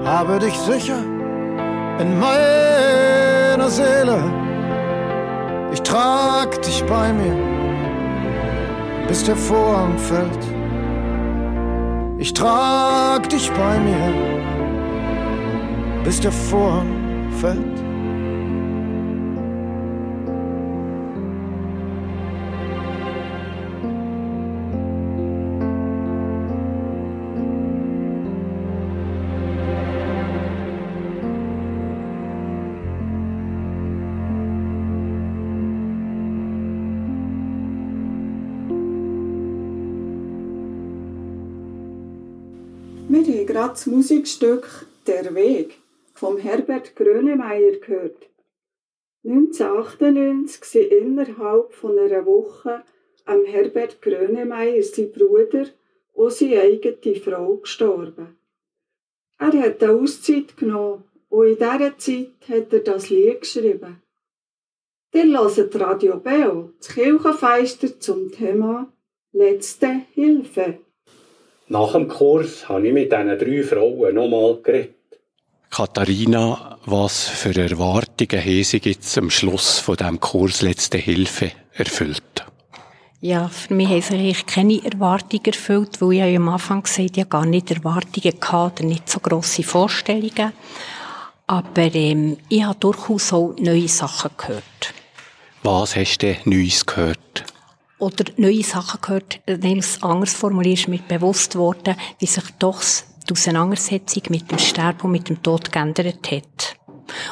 Habe 0.04 0.40
dich 0.40 0.56
sicher 0.70 1.00
in 2.00 2.18
meiner 2.18 3.68
Seele. 3.68 4.18
Ich 5.72 5.82
trag 5.82 6.60
dich 6.62 6.82
bei 6.86 7.12
mir, 7.12 7.36
bis 9.06 9.22
der 9.22 9.36
Vorhang 9.36 9.96
fällt. 9.96 10.44
Ich 12.18 12.32
trag 12.32 13.28
dich 13.28 13.48
bei 13.52 13.78
mir, 13.78 14.49
bis 16.04 16.20
der 16.20 16.32
Vorhang 16.32 17.30
fällt. 17.40 17.90
Wir 43.40 43.44
gerade 43.44 43.70
das 43.70 43.86
Musikstück 43.86 44.86
Der 45.06 45.34
Weg 45.34 45.78
vom 46.20 46.36
Herbert 46.36 46.96
Grönemeyer 46.96 47.78
gehört. 47.78 48.28
1998 49.24 50.64
sind 50.64 50.92
innerhalb 50.92 51.72
von 51.72 51.98
einer 51.98 52.26
Woche 52.26 52.82
am 53.24 53.46
Herbert 53.46 54.02
Grönemeyer, 54.02 54.82
sein 54.82 55.12
Bruder, 55.12 55.66
und 56.12 56.32
seine 56.32 56.60
eigene 56.60 57.16
Frau 57.16 57.56
gestorben. 57.56 58.36
Er 59.38 59.52
hat 59.62 59.82
eine 59.82 59.92
Auszeit 59.92 60.58
genommen 60.58 61.04
und 61.30 61.46
in 61.46 61.54
dieser 61.54 61.96
Zeit 61.96 62.48
hat 62.50 62.72
er 62.74 62.80
das 62.80 63.08
Lied 63.08 63.40
geschrieben. 63.40 64.02
Ihr 65.14 65.24
hört 65.24 65.80
Radio 65.80 66.18
Beo, 66.18 66.74
das 66.76 66.88
Kirchenfeister 66.88 67.98
zum 67.98 68.30
Thema 68.30 68.92
Letzte 69.32 70.02
Hilfe. 70.12 70.80
Nach 71.68 71.92
dem 71.92 72.08
Kurs 72.08 72.68
habe 72.68 72.88
ich 72.88 72.92
mit 72.92 73.10
diesen 73.10 73.38
drei 73.38 73.62
Frauen 73.62 74.16
nochmal 74.16 74.60
geredet. 74.62 74.99
Katharina, 75.70 76.78
was 76.84 77.28
für 77.28 77.56
Erwartungen 77.56 78.44
haben 78.44 78.64
Sie 78.64 78.80
jetzt 78.82 79.16
am 79.16 79.30
Schluss 79.30 79.78
von 79.78 79.96
dem 79.96 80.18
Kurs 80.18 80.62
Letzte 80.62 80.98
Hilfe 80.98 81.52
erfüllt? 81.72 82.44
Ja, 83.20 83.48
für 83.48 83.74
mich 83.74 83.88
haben 83.88 84.02
sich 84.02 84.46
keine 84.46 84.84
Erwartungen 84.84 85.44
erfüllt, 85.44 86.00
weil 86.00 86.12
ich 86.12 86.18
ja 86.18 86.26
am 86.36 86.48
Anfang 86.48 86.82
gesagt 86.82 87.10
habe, 87.10 87.20
ich 87.20 87.28
gar 87.28 87.46
nicht 87.46 87.70
Erwartungen 87.70 88.40
gehabt, 88.40 88.82
nicht 88.82 89.08
so 89.08 89.20
grosse 89.20 89.62
Vorstellungen. 89.62 90.52
Aber 91.46 91.94
ähm, 91.94 92.38
ich 92.48 92.64
habe 92.64 92.78
durchaus 92.80 93.32
auch 93.32 93.54
neue 93.58 93.88
Sachen 93.88 94.30
gehört. 94.36 94.94
Was 95.62 95.94
hast 95.94 96.18
du 96.18 96.36
Neues 96.46 96.84
gehört? 96.84 97.44
Oder 97.98 98.24
neue 98.38 98.64
Sachen 98.64 99.00
gehört, 99.02 99.40
wenn 99.46 99.78
es 99.78 100.02
anders 100.02 100.32
formuliert, 100.32 100.88
mit 100.88 101.06
bewusst 101.06 101.54
worden, 101.54 101.94
wie 102.18 102.26
sich 102.26 102.44
doch 102.58 102.82
die 103.30 103.34
Auseinandersetzung 103.34 104.22
mit 104.28 104.50
dem 104.50 104.58
Sterben 104.58 105.02
und 105.02 105.12
mit 105.12 105.28
dem 105.28 105.42
Tod 105.42 105.70
geändert 105.70 106.30
hat. 106.30 106.76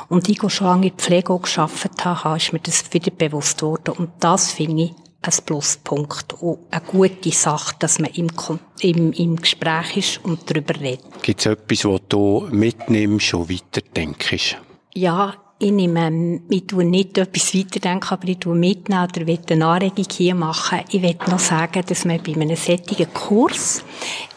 Und 0.08 0.28
ich 0.28 0.38
schon 0.50 0.66
lange 0.66 0.88
in 0.88 0.96
der 0.96 1.04
Pflege 1.04 1.38
gearbeitet 1.38 2.04
habe, 2.04 2.36
ist 2.36 2.52
mir 2.52 2.60
das 2.60 2.92
wieder 2.92 3.10
bewusst 3.10 3.62
worden. 3.62 3.94
Und 3.96 4.10
das 4.20 4.52
finde 4.52 4.84
ich 4.84 4.94
ein 5.22 5.44
Pluspunkt 5.44 6.34
und 6.34 6.58
eine 6.70 6.80
gute 6.84 7.30
Sache, 7.30 7.74
dass 7.78 7.98
man 7.98 8.10
im, 8.12 8.28
im, 8.80 9.12
im 9.12 9.36
Gespräch 9.36 9.96
ist 9.96 10.24
und 10.24 10.48
darüber 10.48 10.78
redet. 10.78 11.04
Gibt 11.22 11.40
es 11.40 11.46
etwas, 11.46 11.84
was 11.84 12.00
du 12.08 12.46
mitnimmst 12.50 13.34
und 13.34 13.50
weiterdenkst? 13.50 14.56
Ja, 14.94 15.34
ich 15.60 15.72
nehme, 15.72 16.40
ich 16.50 16.66
tue 16.68 16.84
nicht 16.84 17.18
etwas 17.18 17.52
weiterdenken, 17.52 18.08
aber 18.10 18.28
ich 18.28 18.38
tue 18.38 18.54
mitnehmen 18.54 19.02
oder 19.02 19.26
will 19.26 19.40
eine 19.50 19.66
Anregung 19.66 20.06
hier 20.10 20.36
machen. 20.36 20.80
Ich 20.90 21.02
will 21.02 21.16
noch 21.28 21.40
sagen, 21.40 21.82
dass 21.84 22.04
man 22.04 22.22
bei 22.22 22.34
einem 22.34 22.54
sättigen 22.54 23.12
Kurs 23.12 23.82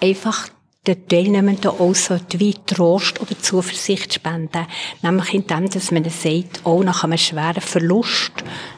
einfach 0.01 0.49
den 0.88 1.08
Teilnehmenden 1.08 1.70
auch 1.70 1.94
wie 2.38 2.56
Trost 2.66 3.22
oder 3.22 3.38
Zuversicht 3.38 4.16
spenden. 4.16 4.66
Nämlich 5.04 5.34
indem, 5.36 5.70
dass 5.70 5.92
man 5.92 6.04
sagt, 6.10 6.66
auch 6.66 6.84
nach 6.84 7.04
einem 7.04 7.20
schweren 7.20 7.62
Verlust, 7.62 8.32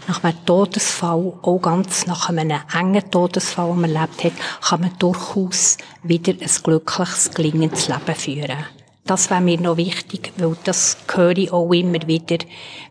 nach 0.10 0.22
einem 0.22 0.45
Todesfall, 0.45 1.34
auch 1.41 1.60
ganz 1.62 2.06
nach 2.06 2.28
einem 2.28 2.60
engen 2.78 3.10
Todesfall, 3.10 3.72
den 3.72 3.82
man 3.82 3.95
erlebt 3.95 4.24
hat, 4.26 4.34
kann 4.62 4.82
man 4.82 4.91
durchaus 4.99 5.78
wieder 6.04 6.34
ein 6.34 6.49
glückliches, 6.64 7.32
gelingendes 7.32 7.88
Leben 7.88 8.16
führen. 8.16 8.66
Das 9.06 9.30
wäre 9.30 9.41
mir 9.41 9.60
noch 9.60 9.78
wichtig, 9.78 10.34
weil 10.38 10.58
das 10.66 10.97
höre 11.14 11.38
ich 11.38 11.51
auch 11.54 11.72
immer 11.72 12.06
wieder, 12.06 12.38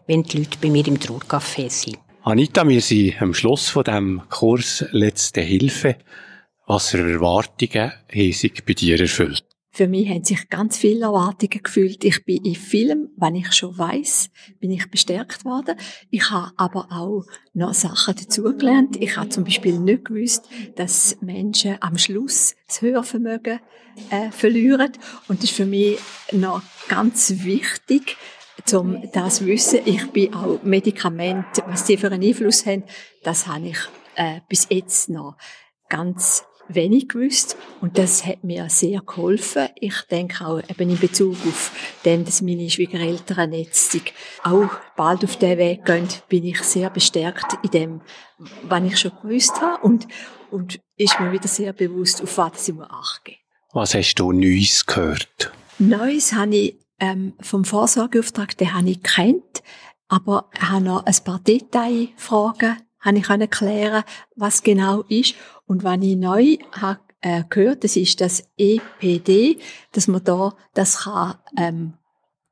wenn 0.06 0.22
die 0.22 0.38
Leute 0.38 0.58
bei 0.60 0.70
mir 0.70 0.86
im 0.86 0.98
Trauercafé 0.98 1.68
sind. 1.68 1.98
Anita, 2.22 2.66
wir 2.66 2.80
sind 2.80 3.20
am 3.20 3.34
Schluss 3.34 3.68
von 3.68 3.84
dem 3.84 4.22
Kurs 4.30 4.84
Letzte 4.92 5.42
Hilfe. 5.42 5.96
Was 6.66 6.90
für 6.90 6.98
Erwartungen 6.98 7.92
haben 8.14 8.32
sich 8.32 8.64
bei 8.64 8.72
dir 8.72 9.00
erfüllt? 9.00 9.44
Für 9.74 9.88
mich 9.88 10.06
haben 10.10 10.22
sich 10.22 10.50
ganz 10.50 10.76
viele 10.76 11.06
Erwartungen 11.06 11.62
gefühlt. 11.62 12.04
Ich 12.04 12.26
bin 12.26 12.44
in 12.44 12.54
Film, 12.54 13.08
wenn 13.16 13.34
ich 13.34 13.54
schon 13.54 13.76
weiß, 13.76 14.28
bin 14.60 14.70
ich 14.70 14.90
bestärkt 14.90 15.46
worden. 15.46 15.76
Ich 16.10 16.30
habe 16.30 16.52
aber 16.58 16.88
auch 16.90 17.24
noch 17.54 17.72
Sachen 17.72 18.14
dazugelernt. 18.14 18.96
Ich 19.00 19.16
habe 19.16 19.30
zum 19.30 19.44
Beispiel 19.44 19.78
nicht 19.78 20.04
gewusst, 20.04 20.46
dass 20.76 21.16
Menschen 21.22 21.78
am 21.80 21.96
Schluss 21.96 22.54
das 22.68 22.82
Hörvermögen 22.82 23.60
äh, 24.10 24.30
verlieren. 24.30 24.92
Und 25.28 25.38
das 25.38 25.50
ist 25.50 25.56
für 25.56 25.64
mich 25.64 25.98
noch 26.32 26.60
ganz 26.88 27.32
wichtig, 27.42 28.18
um 28.74 29.10
das 29.12 29.36
zu 29.36 29.46
wissen. 29.46 29.80
Ich 29.86 30.06
bin 30.10 30.34
auch 30.34 30.62
Medikamente, 30.62 31.62
was 31.66 31.84
die 31.84 31.96
für 31.96 32.08
einen 32.08 32.22
Einfluss 32.22 32.66
haben, 32.66 32.84
das 33.22 33.46
habe 33.46 33.68
ich 33.68 33.78
äh, 34.16 34.40
bis 34.50 34.66
jetzt 34.68 35.08
noch 35.08 35.38
ganz 35.88 36.44
wenig 36.74 37.08
gewusst 37.08 37.56
und 37.80 37.98
das 37.98 38.24
hat 38.24 38.44
mir 38.44 38.68
sehr 38.68 39.00
geholfen. 39.00 39.68
Ich 39.76 40.00
denke 40.10 40.46
auch 40.46 40.58
eben 40.58 40.90
in 40.90 40.98
Bezug 40.98 41.34
auf 41.46 41.72
dem, 42.04 42.24
dass 42.24 42.42
meine 42.42 42.68
Schwiegereltern 42.68 43.52
jetzt 43.52 43.96
auch 44.42 44.70
bald 44.96 45.24
auf 45.24 45.36
den 45.36 45.58
Weg 45.58 45.84
gehen, 45.84 46.08
bin 46.28 46.44
ich 46.44 46.60
sehr 46.62 46.90
bestärkt 46.90 47.58
in 47.62 47.70
dem, 47.70 48.00
was 48.62 48.84
ich 48.84 48.98
schon 48.98 49.12
gewusst 49.22 49.60
habe 49.60 49.82
und, 49.82 50.06
und 50.50 50.80
ist 50.96 51.18
mir 51.20 51.32
wieder 51.32 51.48
sehr 51.48 51.72
bewusst, 51.72 52.22
auf 52.22 52.38
was 52.38 52.68
ich 52.68 52.74
mir 52.74 52.90
achte. 52.90 53.32
Was 53.72 53.94
hast 53.94 54.14
du 54.16 54.32
Neues 54.32 54.84
gehört? 54.86 55.52
Neues 55.78 56.32
habe 56.32 56.54
ich 56.54 56.78
ähm, 57.00 57.34
vom 57.40 57.64
Vorsorgeauftrag, 57.64 58.56
den 58.58 58.74
habe 58.74 58.90
ich 58.90 59.02
kennt, 59.02 59.62
aber 60.08 60.50
ich 60.54 60.62
habe 60.62 60.84
noch 60.84 61.06
ein 61.06 61.16
paar 61.24 61.40
Detailfragen 61.40 62.76
habe 63.02 63.18
ich 63.18 63.28
erklären, 63.28 64.04
was 64.34 64.62
genau 64.62 65.02
ist. 65.02 65.34
Und 65.66 65.84
was 65.84 65.98
ich 66.00 66.16
neu 66.16 66.56
habe, 66.72 67.00
äh, 67.20 67.44
gehört, 67.48 67.84
das 67.84 67.96
ist 67.96 68.20
das 68.20 68.44
EPD, 68.56 69.58
dass 69.92 70.08
man 70.08 70.24
da 70.24 70.56
das 70.74 71.04
kann, 71.04 71.34
ähm, 71.56 71.94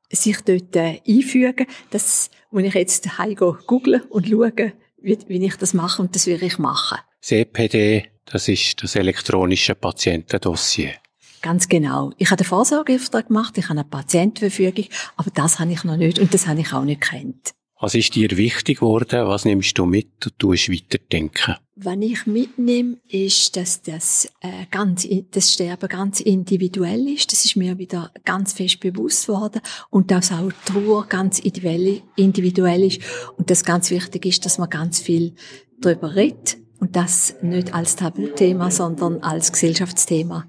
sich 0.09 0.37
dort 0.41 0.75
äh, 0.75 1.01
einfügen. 1.07 1.67
Das 1.89 2.29
muss 2.51 2.63
ich 2.63 2.73
jetzt 2.73 3.17
heim 3.17 3.35
googeln 3.35 4.01
und 4.09 4.27
schauen, 4.27 4.73
wie, 5.01 5.17
wie 5.27 5.45
ich 5.45 5.55
das 5.57 5.73
mache 5.73 6.01
und 6.01 6.15
das 6.15 6.27
will 6.27 6.41
ich 6.43 6.57
machen. 6.57 6.99
Das 7.21 7.31
EPD, 7.31 8.09
das 8.25 8.47
ist 8.47 8.81
das 8.83 8.95
elektronische 8.95 9.75
Patientendossier. 9.75 10.93
Ganz 11.41 11.67
genau. 11.67 12.11
Ich 12.17 12.29
habe 12.29 12.43
den 12.43 12.47
Vorsorgeauftrag 12.47 13.27
gemacht, 13.27 13.57
ich 13.57 13.65
habe 13.65 13.79
eine 13.79 13.83
Patientenverfügung, 13.83 14.85
aber 15.17 15.31
das 15.31 15.59
habe 15.59 15.71
ich 15.71 15.83
noch 15.83 15.97
nicht 15.97 16.19
und 16.19 16.33
das 16.33 16.47
habe 16.47 16.61
ich 16.61 16.71
auch 16.71 16.83
nicht 16.83 17.01
kennt. 17.01 17.53
Was 17.81 17.95
ist 17.95 18.13
dir 18.13 18.29
wichtig 18.37 18.77
geworden? 18.77 19.25
Was 19.25 19.43
nimmst 19.43 19.75
du 19.75 19.87
mit 19.87 20.23
und 20.23 20.37
tust 20.37 20.69
weiterdenken? 20.69 21.55
Was 21.75 21.97
ich 21.99 22.27
mitnehme, 22.27 22.97
ist, 23.07 23.57
dass 23.57 23.81
das, 23.81 24.31
äh, 24.41 24.67
ganz, 24.69 25.07
das 25.31 25.51
Sterben 25.51 25.89
ganz 25.89 26.19
individuell 26.19 27.07
ist. 27.07 27.31
Das 27.31 27.43
ist 27.43 27.55
mir 27.55 27.79
wieder 27.79 28.11
ganz 28.23 28.53
fest 28.53 28.81
bewusst 28.81 29.27
worden. 29.27 29.63
Und 29.89 30.11
dass 30.11 30.31
auch 30.31 30.51
die 30.51 30.71
Trauer 30.71 31.07
ganz 31.07 31.39
individuell 31.39 32.83
ist. 32.83 33.01
Und 33.37 33.49
das 33.49 33.63
ganz 33.65 33.89
wichtig 33.89 34.27
ist, 34.27 34.45
dass 34.45 34.59
man 34.59 34.69
ganz 34.69 34.99
viel 34.99 35.33
darüber 35.79 36.15
redet. 36.15 36.57
Und 36.79 36.95
das 36.95 37.35
nicht 37.41 37.73
als 37.73 37.95
Tabuthema, 37.95 38.69
sondern 38.69 39.23
als 39.23 39.51
Gesellschaftsthema 39.51 40.45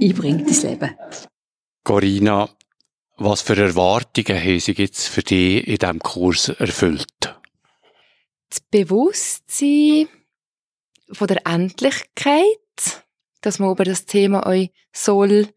einbringt 0.00 0.46
ins 0.46 0.62
Leben. 0.62 0.90
Corina, 1.82 2.48
was 3.20 3.42
für 3.42 3.56
Erwartungen 3.56 4.42
haben 4.42 4.60
Sie 4.60 4.72
jetzt 4.72 5.08
für 5.08 5.22
dich 5.22 5.66
in 5.66 5.76
diesem 5.76 5.98
Kurs 5.98 6.48
erfüllt? 6.48 7.38
Das 8.48 8.60
Bewusstsein 8.70 10.08
von 11.12 11.28
der 11.28 11.46
Endlichkeit, 11.46 13.04
dass 13.42 13.58
man 13.58 13.72
über 13.72 13.84
das 13.84 14.06
Thema 14.06 14.46
euch 14.46 14.70
soll 14.92 15.48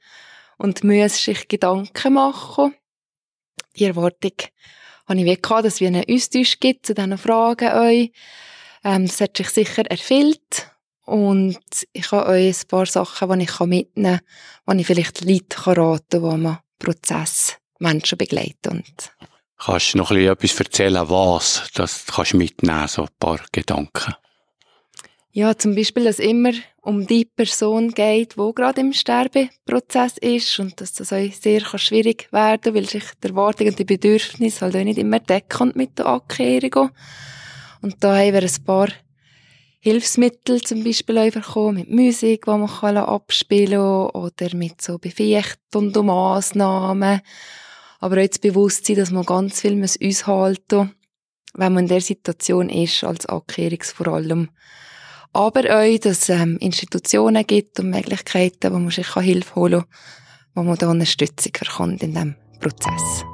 und 0.58 0.84
muss 0.84 1.24
sich 1.24 1.48
Gedanken 1.48 2.14
machen. 2.14 2.76
Die 3.78 3.86
Erwartung 3.86 4.34
habe 5.08 5.22
ich 5.22 5.42
gehabt, 5.42 5.66
dass 5.66 5.82
es 5.82 5.88
einen 5.88 6.04
Austausch 6.08 6.60
gibt 6.60 6.86
zu 6.86 6.94
diesen 6.94 7.18
Fragen 7.18 7.74
euch. 7.74 8.12
Ähm, 8.84 9.08
das 9.08 9.22
hat 9.22 9.38
sich 9.38 9.50
sicher 9.50 9.90
erfüllt. 9.90 10.70
Und 11.06 11.60
ich 11.94 12.12
habe 12.12 12.28
euch 12.28 12.62
ein 12.62 12.68
paar 12.68 12.86
Sachen, 12.86 13.40
die 13.40 13.46
ich 13.46 13.60
mitnehmen 13.62 14.20
kann, 14.66 14.78
die 14.78 14.82
ich 14.82 14.88
vielleicht 14.88 15.22
Leute 15.22 15.78
raten 15.78 16.04
kann, 16.10 16.22
wo 16.22 16.38
man 16.38 16.60
Prozess 16.84 17.58
Menschen 17.80 18.18
begleiten. 18.18 18.84
Kannst 19.58 19.94
du 19.94 19.98
noch 19.98 20.12
etwas 20.12 20.60
erzählen, 20.60 21.10
was 21.10 21.70
das 21.74 22.06
kannst 22.06 22.34
du 22.34 22.38
mitnehmen, 22.38 22.88
so 22.88 23.04
ein 23.04 23.10
paar 23.20 23.40
Gedanken? 23.52 24.14
Ja, 25.32 25.58
zum 25.58 25.74
Beispiel, 25.74 26.04
dass 26.04 26.20
es 26.20 26.26
immer 26.26 26.52
um 26.82 27.08
die 27.08 27.26
Person 27.26 27.92
geht, 27.92 28.36
die 28.38 28.52
gerade 28.54 28.82
im 28.82 28.94
Sterbeprozess 28.94 30.18
ist 30.20 30.60
und 30.60 30.80
dass 30.80 30.94
das 30.94 31.12
euch 31.12 31.40
sehr 31.40 31.62
schwierig 31.62 32.32
werden 32.32 32.62
kann, 32.62 32.76
weil 32.76 32.88
sich 32.88 33.06
die 33.24 33.30
Erwartungen 33.30 33.72
und 33.72 33.80
die 33.80 33.86
Bedürfnisse 33.86 34.62
halt 34.62 34.76
auch 34.76 34.84
nicht 34.84 35.00
immer 35.00 35.20
decken 35.20 35.72
mit 35.76 35.98
der 35.98 36.06
Ankehrung. 36.06 36.92
Und 37.82 38.04
da 38.04 38.18
haben 38.18 38.34
wir 38.34 38.44
ein 38.44 38.64
paar 38.66 38.90
Hilfsmittel 39.86 40.62
zum 40.62 40.82
Beispiel 40.82 41.30
bekommen, 41.30 41.76
mit 41.76 41.92
Musik, 41.92 42.46
die 42.46 42.52
man 42.52 42.70
abspielen 42.70 43.82
kann, 43.82 44.10
oder 44.12 44.56
mit 44.56 44.82
so 44.82 44.98
Befechten 44.98 45.92
Massnahmen. 46.06 47.20
Aber 48.00 48.22
auch 48.22 48.26
das 48.26 48.40
Bewusstsein, 48.40 48.96
dass 48.96 49.12
man 49.12 49.26
ganz 49.26 49.60
viel 49.60 49.84
aushalten 49.84 50.78
muss, 50.78 50.90
wenn 51.56 51.74
man 51.74 51.84
in 51.84 51.90
der 51.90 52.00
Situation 52.00 52.70
ist, 52.70 53.04
als 53.04 53.26
Abkehrungs 53.26 53.92
vor 53.92 54.08
allem. 54.08 54.52
Aber 55.34 55.60
auch, 55.60 56.00
dass 56.00 56.22
es 56.22 56.30
ähm, 56.30 56.56
Institutionen 56.62 57.46
gibt 57.46 57.78
und 57.82 57.90
Möglichkeiten, 57.90 58.74
wo 58.74 58.80
man 58.80 58.90
sich 58.90 59.14
Hilfe 59.14 59.56
holen 59.56 59.82
kann, 59.82 59.90
wo 60.56 60.64
man 60.64 60.78
da 60.78 60.92
Unterstützung 60.92 61.52
bekommt 61.60 62.04
in 62.04 62.14
diesem 62.14 62.36
Prozess. 62.62 63.26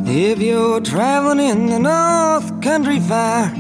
If 0.08 0.40
you're 0.40 0.80
traveling 0.82 1.40
in 1.42 1.68
the 1.68 1.80
North 1.80 2.62
Country 2.62 3.02
Fair 3.02 3.52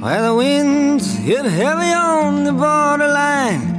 Where 0.00 0.22
the 0.22 0.32
winds 0.32 1.16
hit 1.16 1.44
heavy 1.44 1.92
on 1.92 2.44
the 2.44 2.52
borderline. 2.52 3.74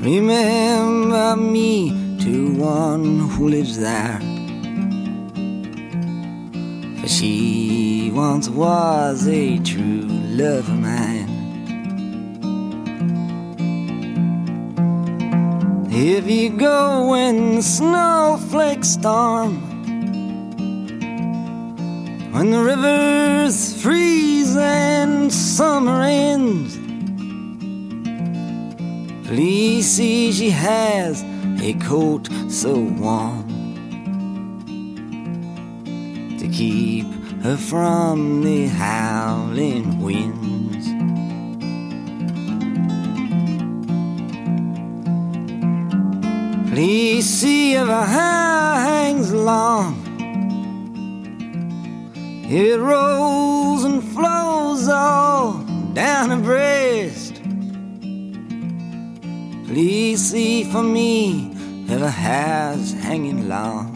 Remember 0.00 1.34
me 1.34 1.90
to 2.20 2.54
one 2.54 3.28
who 3.30 3.48
lives 3.48 3.76
there. 3.76 4.20
For 7.00 7.08
she 7.08 8.12
once 8.14 8.48
was 8.48 9.26
a 9.26 9.58
true 9.58 10.06
love 10.38 10.68
of 10.68 10.78
mine. 10.78 11.28
If 15.90 16.30
you 16.30 16.50
go 16.50 17.10
when 17.10 17.56
the 17.56 17.62
snowflakes 17.62 18.90
storm 18.90 19.71
when 22.42 22.50
the 22.50 22.58
rivers 22.58 23.80
freeze 23.80 24.56
and 24.56 25.32
summer 25.32 26.02
ends. 26.02 26.76
Please 29.28 29.88
see 29.88 30.32
she 30.32 30.50
has 30.50 31.22
a 31.62 31.74
coat 31.74 32.28
so 32.48 32.80
warm 32.80 33.46
to 36.40 36.48
keep 36.48 37.06
her 37.44 37.56
from 37.56 38.42
the 38.42 38.66
howling 38.66 40.02
winds. 40.02 40.86
Please 46.72 47.24
see 47.24 47.74
if 47.74 47.86
her 47.86 48.04
hair 48.04 48.80
hangs 48.80 49.32
long 49.32 50.01
it 52.54 52.78
rolls 52.78 53.82
and 53.84 54.04
flows 54.04 54.86
all 54.86 55.54
down 55.94 56.28
her 56.28 56.36
breast. 56.36 57.36
Please 59.66 60.20
see 60.20 60.64
for 60.64 60.82
me 60.82 61.54
her 61.88 62.10
hair's 62.10 62.92
hanging 62.92 63.48
long. 63.48 63.94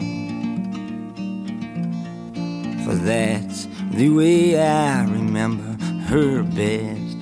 For 2.83 2.95
that's 2.95 3.67
the 3.91 4.09
way 4.09 4.59
I 4.59 5.03
remember 5.03 5.77
her 6.05 6.41
best. 6.41 7.17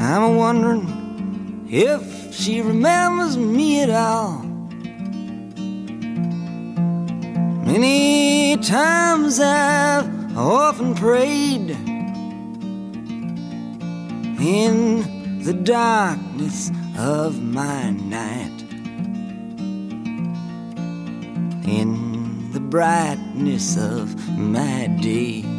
I'm 0.00 0.36
wondering 0.36 1.66
if 1.68 2.32
she 2.32 2.60
remembers 2.60 3.36
me 3.36 3.80
at 3.80 3.90
all. 3.90 4.41
Many 7.72 8.58
times 8.58 9.40
I've 9.40 10.36
often 10.36 10.94
prayed 10.94 11.70
in 14.38 15.40
the 15.42 15.54
darkness 15.54 16.70
of 16.98 17.42
my 17.42 17.88
night. 17.92 18.60
In 21.66 22.52
the 22.52 22.60
brightness 22.60 23.78
of 23.78 24.18
my 24.38 24.88
day. 25.00 25.51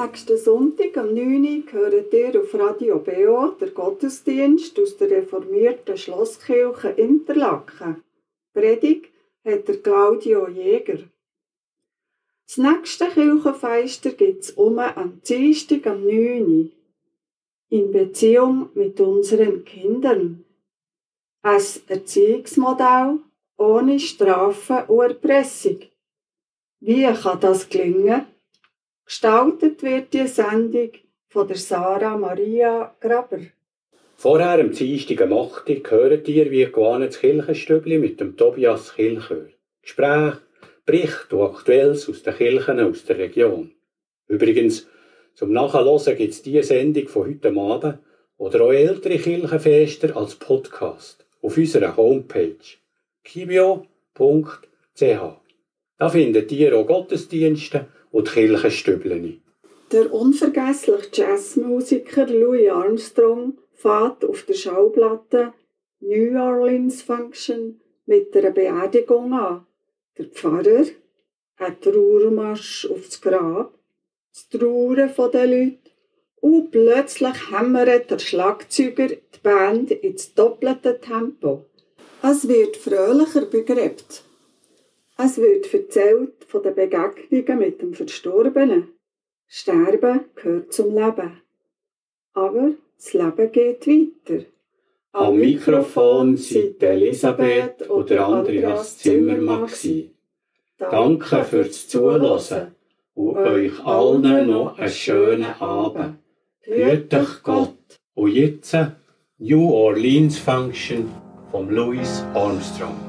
Nächsten 0.00 0.38
Sonntag 0.38 0.96
am 0.96 1.12
9. 1.12 1.64
Uhr 1.74 1.90
hört 1.90 2.12
ihr 2.12 2.40
auf 2.40 2.54
Radio 2.54 3.00
BO 3.00 3.48
der 3.60 3.70
Gottesdienst 3.70 4.78
aus 4.78 4.96
der 4.96 5.10
reformierten 5.10 5.98
Schlosskirche 5.98 6.90
Interlaken. 6.90 8.04
Predigt 8.54 9.12
hat 9.44 9.66
der 9.66 9.78
Claudio 9.78 10.46
Jäger. 10.46 10.98
Das 12.46 12.58
nächste 12.58 13.08
Kirchenfeister 13.08 14.10
gibt 14.10 14.44
es 14.44 14.50
um 14.52 14.78
am 14.78 15.20
Dienstag 15.28 15.84
am 15.88 16.04
9. 16.04 16.42
Uhr. 16.46 16.70
In 17.70 17.90
Beziehung 17.90 18.70
mit 18.74 19.00
unseren 19.00 19.64
Kindern. 19.64 20.44
Ein 21.42 21.62
Erziehungsmodell 21.88 23.18
ohne 23.56 23.98
Strafe 23.98 24.84
und 24.86 25.00
Erpressung. 25.00 25.80
Wie 26.78 27.02
kann 27.02 27.40
das 27.40 27.68
gelingen? 27.68 28.37
Gestaltet 29.08 29.82
wird 29.82 30.12
die 30.12 30.26
Sendung 30.26 30.90
von 31.28 31.48
der 31.48 31.56
Sarah 31.56 32.18
Maria 32.18 32.94
Graber. 33.00 33.40
Vorher 34.16 34.60
am 34.60 34.70
Dienstag 34.70 35.22
am 35.22 35.32
8. 35.32 35.66
Uhr 35.66 35.90
hört 35.90 36.28
ihr 36.28 36.50
wie 36.50 36.66
gewohnt 36.66 37.06
das 37.06 37.18
Kirchenstübli 37.18 37.96
mit 37.96 38.20
dem 38.20 38.36
Tobias 38.36 38.94
Kilchör. 38.94 39.48
Gespräch, 39.80 40.34
Bericht 40.84 41.32
und 41.32 41.40
Aktuelles 41.40 42.06
aus 42.06 42.22
den 42.22 42.34
Kirchen 42.34 42.80
aus 42.80 43.06
der 43.06 43.16
Region. 43.16 43.72
Übrigens, 44.26 44.86
zum 45.34 45.52
Nachhören 45.54 46.16
gibt 46.18 46.34
es 46.34 46.42
diese 46.42 46.64
Sendung 46.64 47.08
von 47.08 47.28
heute 47.28 47.48
Abend 47.48 48.00
oder 48.36 48.60
auch 48.60 48.72
ältere 48.72 49.16
Kirchenfester 49.16 50.14
als 50.18 50.34
Podcast 50.34 51.24
auf 51.40 51.56
unserer 51.56 51.96
Homepage 51.96 52.58
kibio.ch. 53.24 53.80
Da 55.96 56.08
findet 56.10 56.52
ihr 56.52 56.76
auch 56.76 56.86
Gottesdienste 56.86 57.86
und 58.18 58.26
die 58.26 58.32
Kirchenstübli. 58.32 59.40
Der 59.92 60.12
unvergessliche 60.12 61.08
Jazzmusiker 61.12 62.26
Louis 62.26 62.68
Armstrong 62.68 63.58
fährt 63.72 64.24
auf 64.24 64.42
der 64.42 64.54
Schauplatte 64.54 65.52
New 66.00 66.36
Orleans 66.36 67.00
Function 67.02 67.80
mit 68.06 68.36
einer 68.36 68.50
Beerdigung 68.50 69.32
an. 69.32 69.66
Der 70.18 70.26
Pfarrer 70.26 70.86
hat 71.56 71.82
Trauermarsch 71.82 72.88
aufs 72.90 73.20
Grab, 73.20 73.72
das 74.32 74.48
Trauern 74.48 75.12
der 75.32 75.46
Leute 75.46 75.78
und 76.40 76.72
plötzlich 76.72 77.52
hämmert 77.52 78.10
der 78.10 78.18
Schlagzeuger 78.18 79.08
die 79.08 79.40
Band 79.42 79.92
ins 79.92 80.34
doppelte 80.34 81.00
Tempo. 81.00 81.64
Es 82.22 82.48
wird 82.48 82.76
fröhlicher 82.76 83.46
begräbt. 83.46 84.24
Es 85.20 85.36
wird 85.36 85.72
erzählt 85.74 86.44
von 86.46 86.62
den 86.62 86.76
Begegnungen 86.76 87.58
mit 87.58 87.82
dem 87.82 87.92
Verstorbenen. 87.92 88.88
Sterben 89.48 90.26
gehört 90.36 90.72
zum 90.72 90.94
Leben. 90.94 91.42
Aber 92.34 92.70
das 92.96 93.12
Leben 93.14 93.50
geht 93.50 93.86
weiter. 93.88 94.44
Am 95.12 95.36
Mikrofon 95.36 96.36
sind 96.36 96.80
Elisabeth 96.82 97.90
oder 97.90 98.28
Andreas 98.28 98.98
Zimmermann. 98.98 99.66
gewesen. 99.66 100.14
Danke 100.78 101.44
fürs 101.44 101.88
Zuhören 101.88 102.76
und 103.14 103.36
euch 103.38 103.84
allen 103.84 104.48
noch 104.48 104.78
einen 104.78 104.88
schönen 104.88 105.52
Abend. 105.58 106.18
Hüt 106.60 107.12
euch 107.12 107.42
Gott. 107.42 107.74
Und 108.14 108.30
jetzt 108.30 108.76
New 109.38 109.72
Orleans 109.72 110.38
Function 110.38 111.10
von 111.50 111.68
Louis 111.70 112.22
Armstrong. 112.34 113.07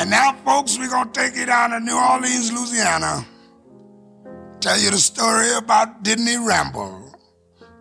And 0.00 0.10
now, 0.10 0.32
folks, 0.44 0.78
we're 0.78 0.88
going 0.88 1.10
to 1.10 1.20
take 1.20 1.34
you 1.34 1.44
down 1.46 1.70
to 1.70 1.80
New 1.80 1.98
Orleans, 1.98 2.52
Louisiana. 2.52 3.26
Tell 4.60 4.78
you 4.78 4.90
the 4.90 4.98
story 4.98 5.52
about 5.56 6.04
Disney 6.04 6.36
Ramble. 6.36 7.14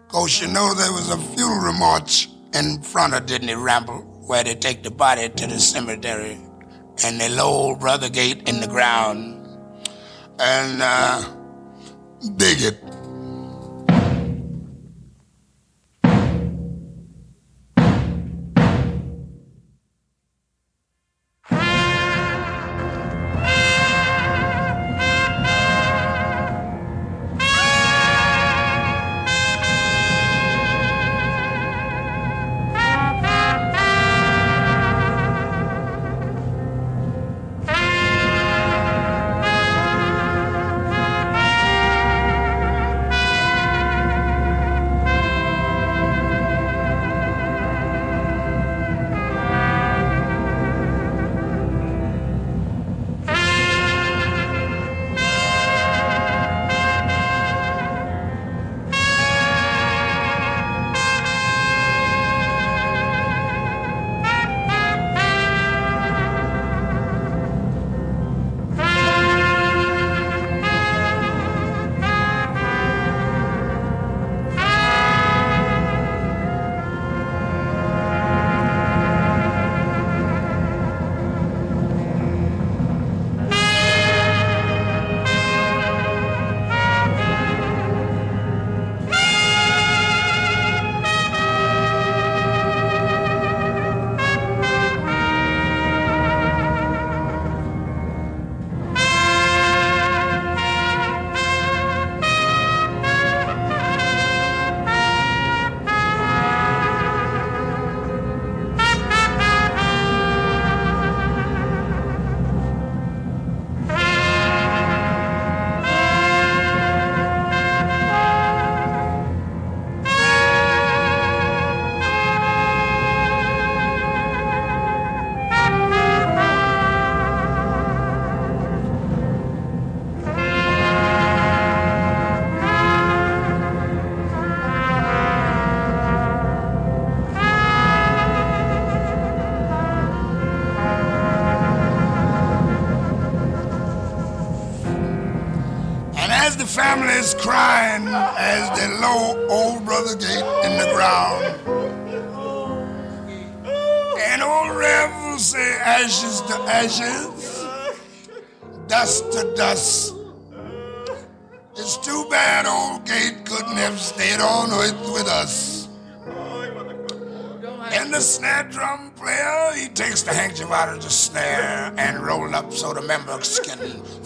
Cause 0.08 0.42
you 0.42 0.48
know 0.48 0.74
there 0.74 0.92
was 0.92 1.12
a 1.12 1.18
funeral 1.36 1.74
march 1.74 2.30
in 2.54 2.82
front 2.82 3.14
of 3.14 3.26
Disney 3.26 3.56
Ramble 3.56 4.00
where 4.26 4.44
they 4.44 4.56
take 4.56 4.82
the 4.82 4.90
body 4.90 5.30
to 5.30 5.48
the 5.48 5.60
cemetery 5.60 6.40
and 7.04 7.20
they 7.20 7.30
lower 7.30 7.76
Brother 7.76 8.10
Gate 8.10 8.48
in 8.50 8.62
the 8.62 8.68
ground 8.68 9.46
and 10.40 10.82
uh, 10.82 11.24
dig 12.38 12.62
it. 12.62 12.97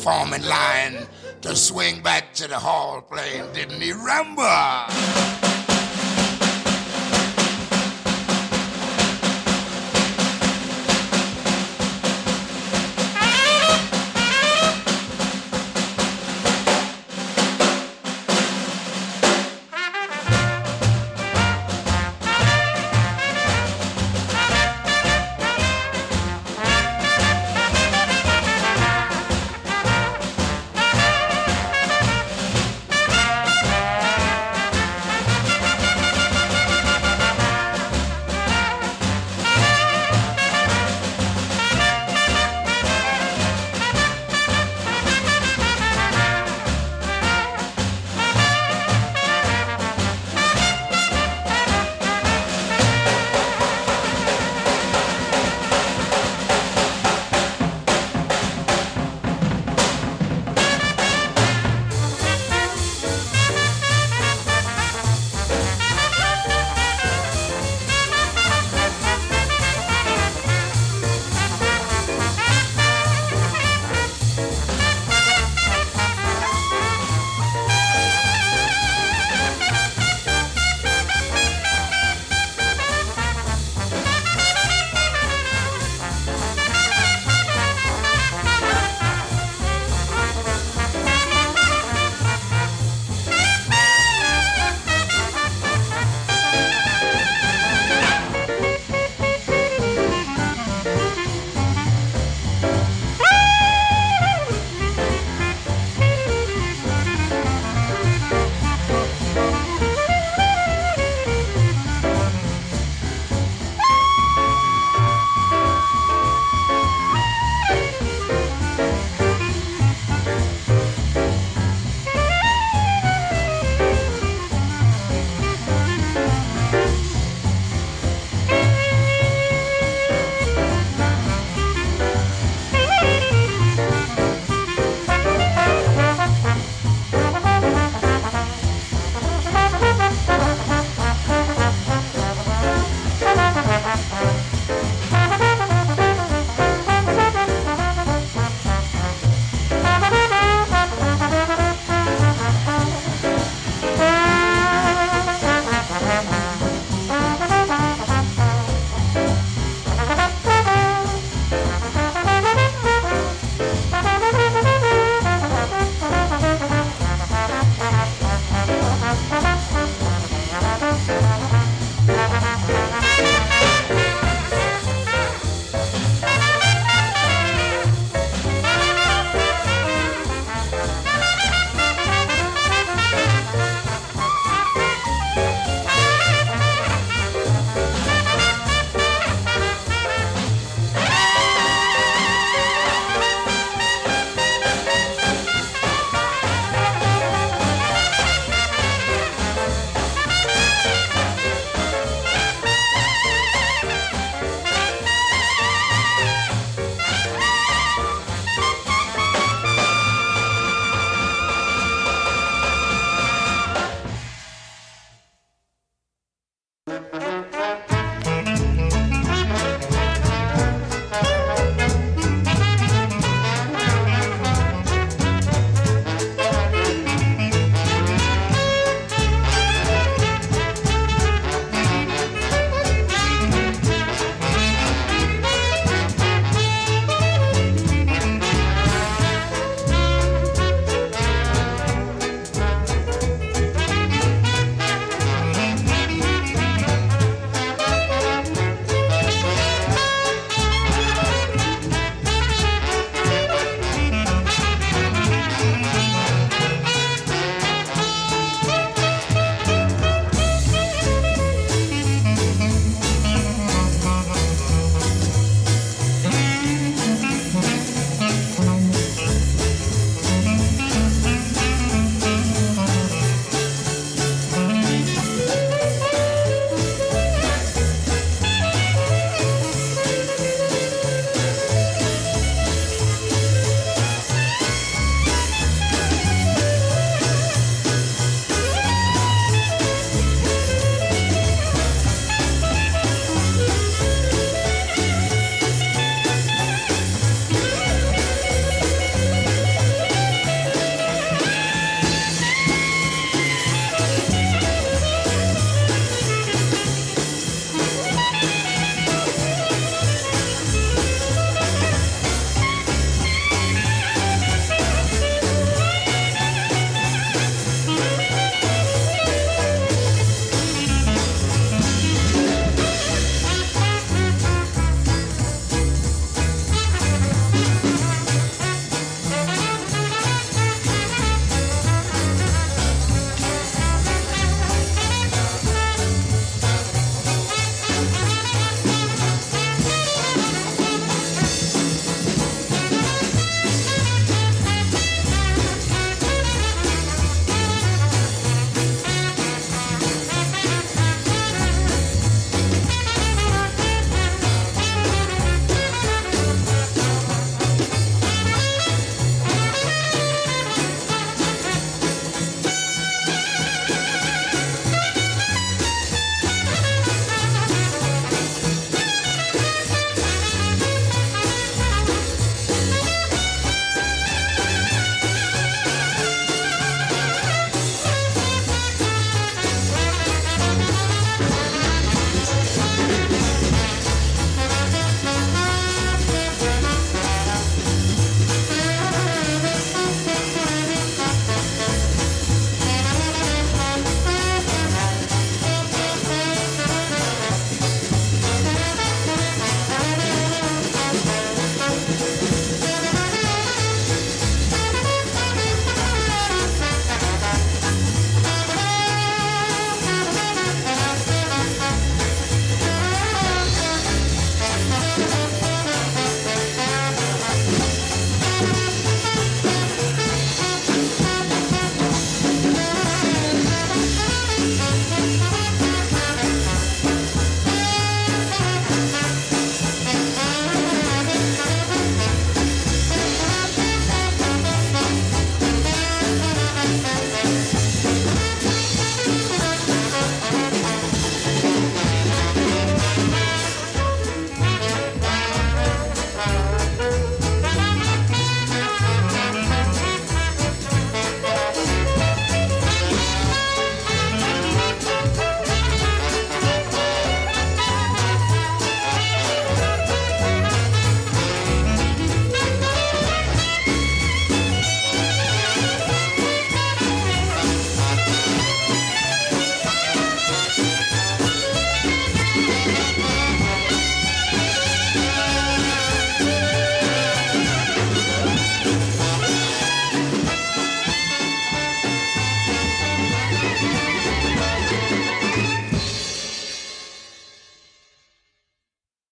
Forming 0.01 0.43
line 0.45 1.05
to 1.41 1.55
swing 1.55 2.01
back 2.01 2.33
to 2.33 2.47
the 2.47 2.57
hall 2.57 3.01
playing 3.01 3.53
Didn't 3.53 3.79
He 3.81 3.91
Rumble? 3.91 5.30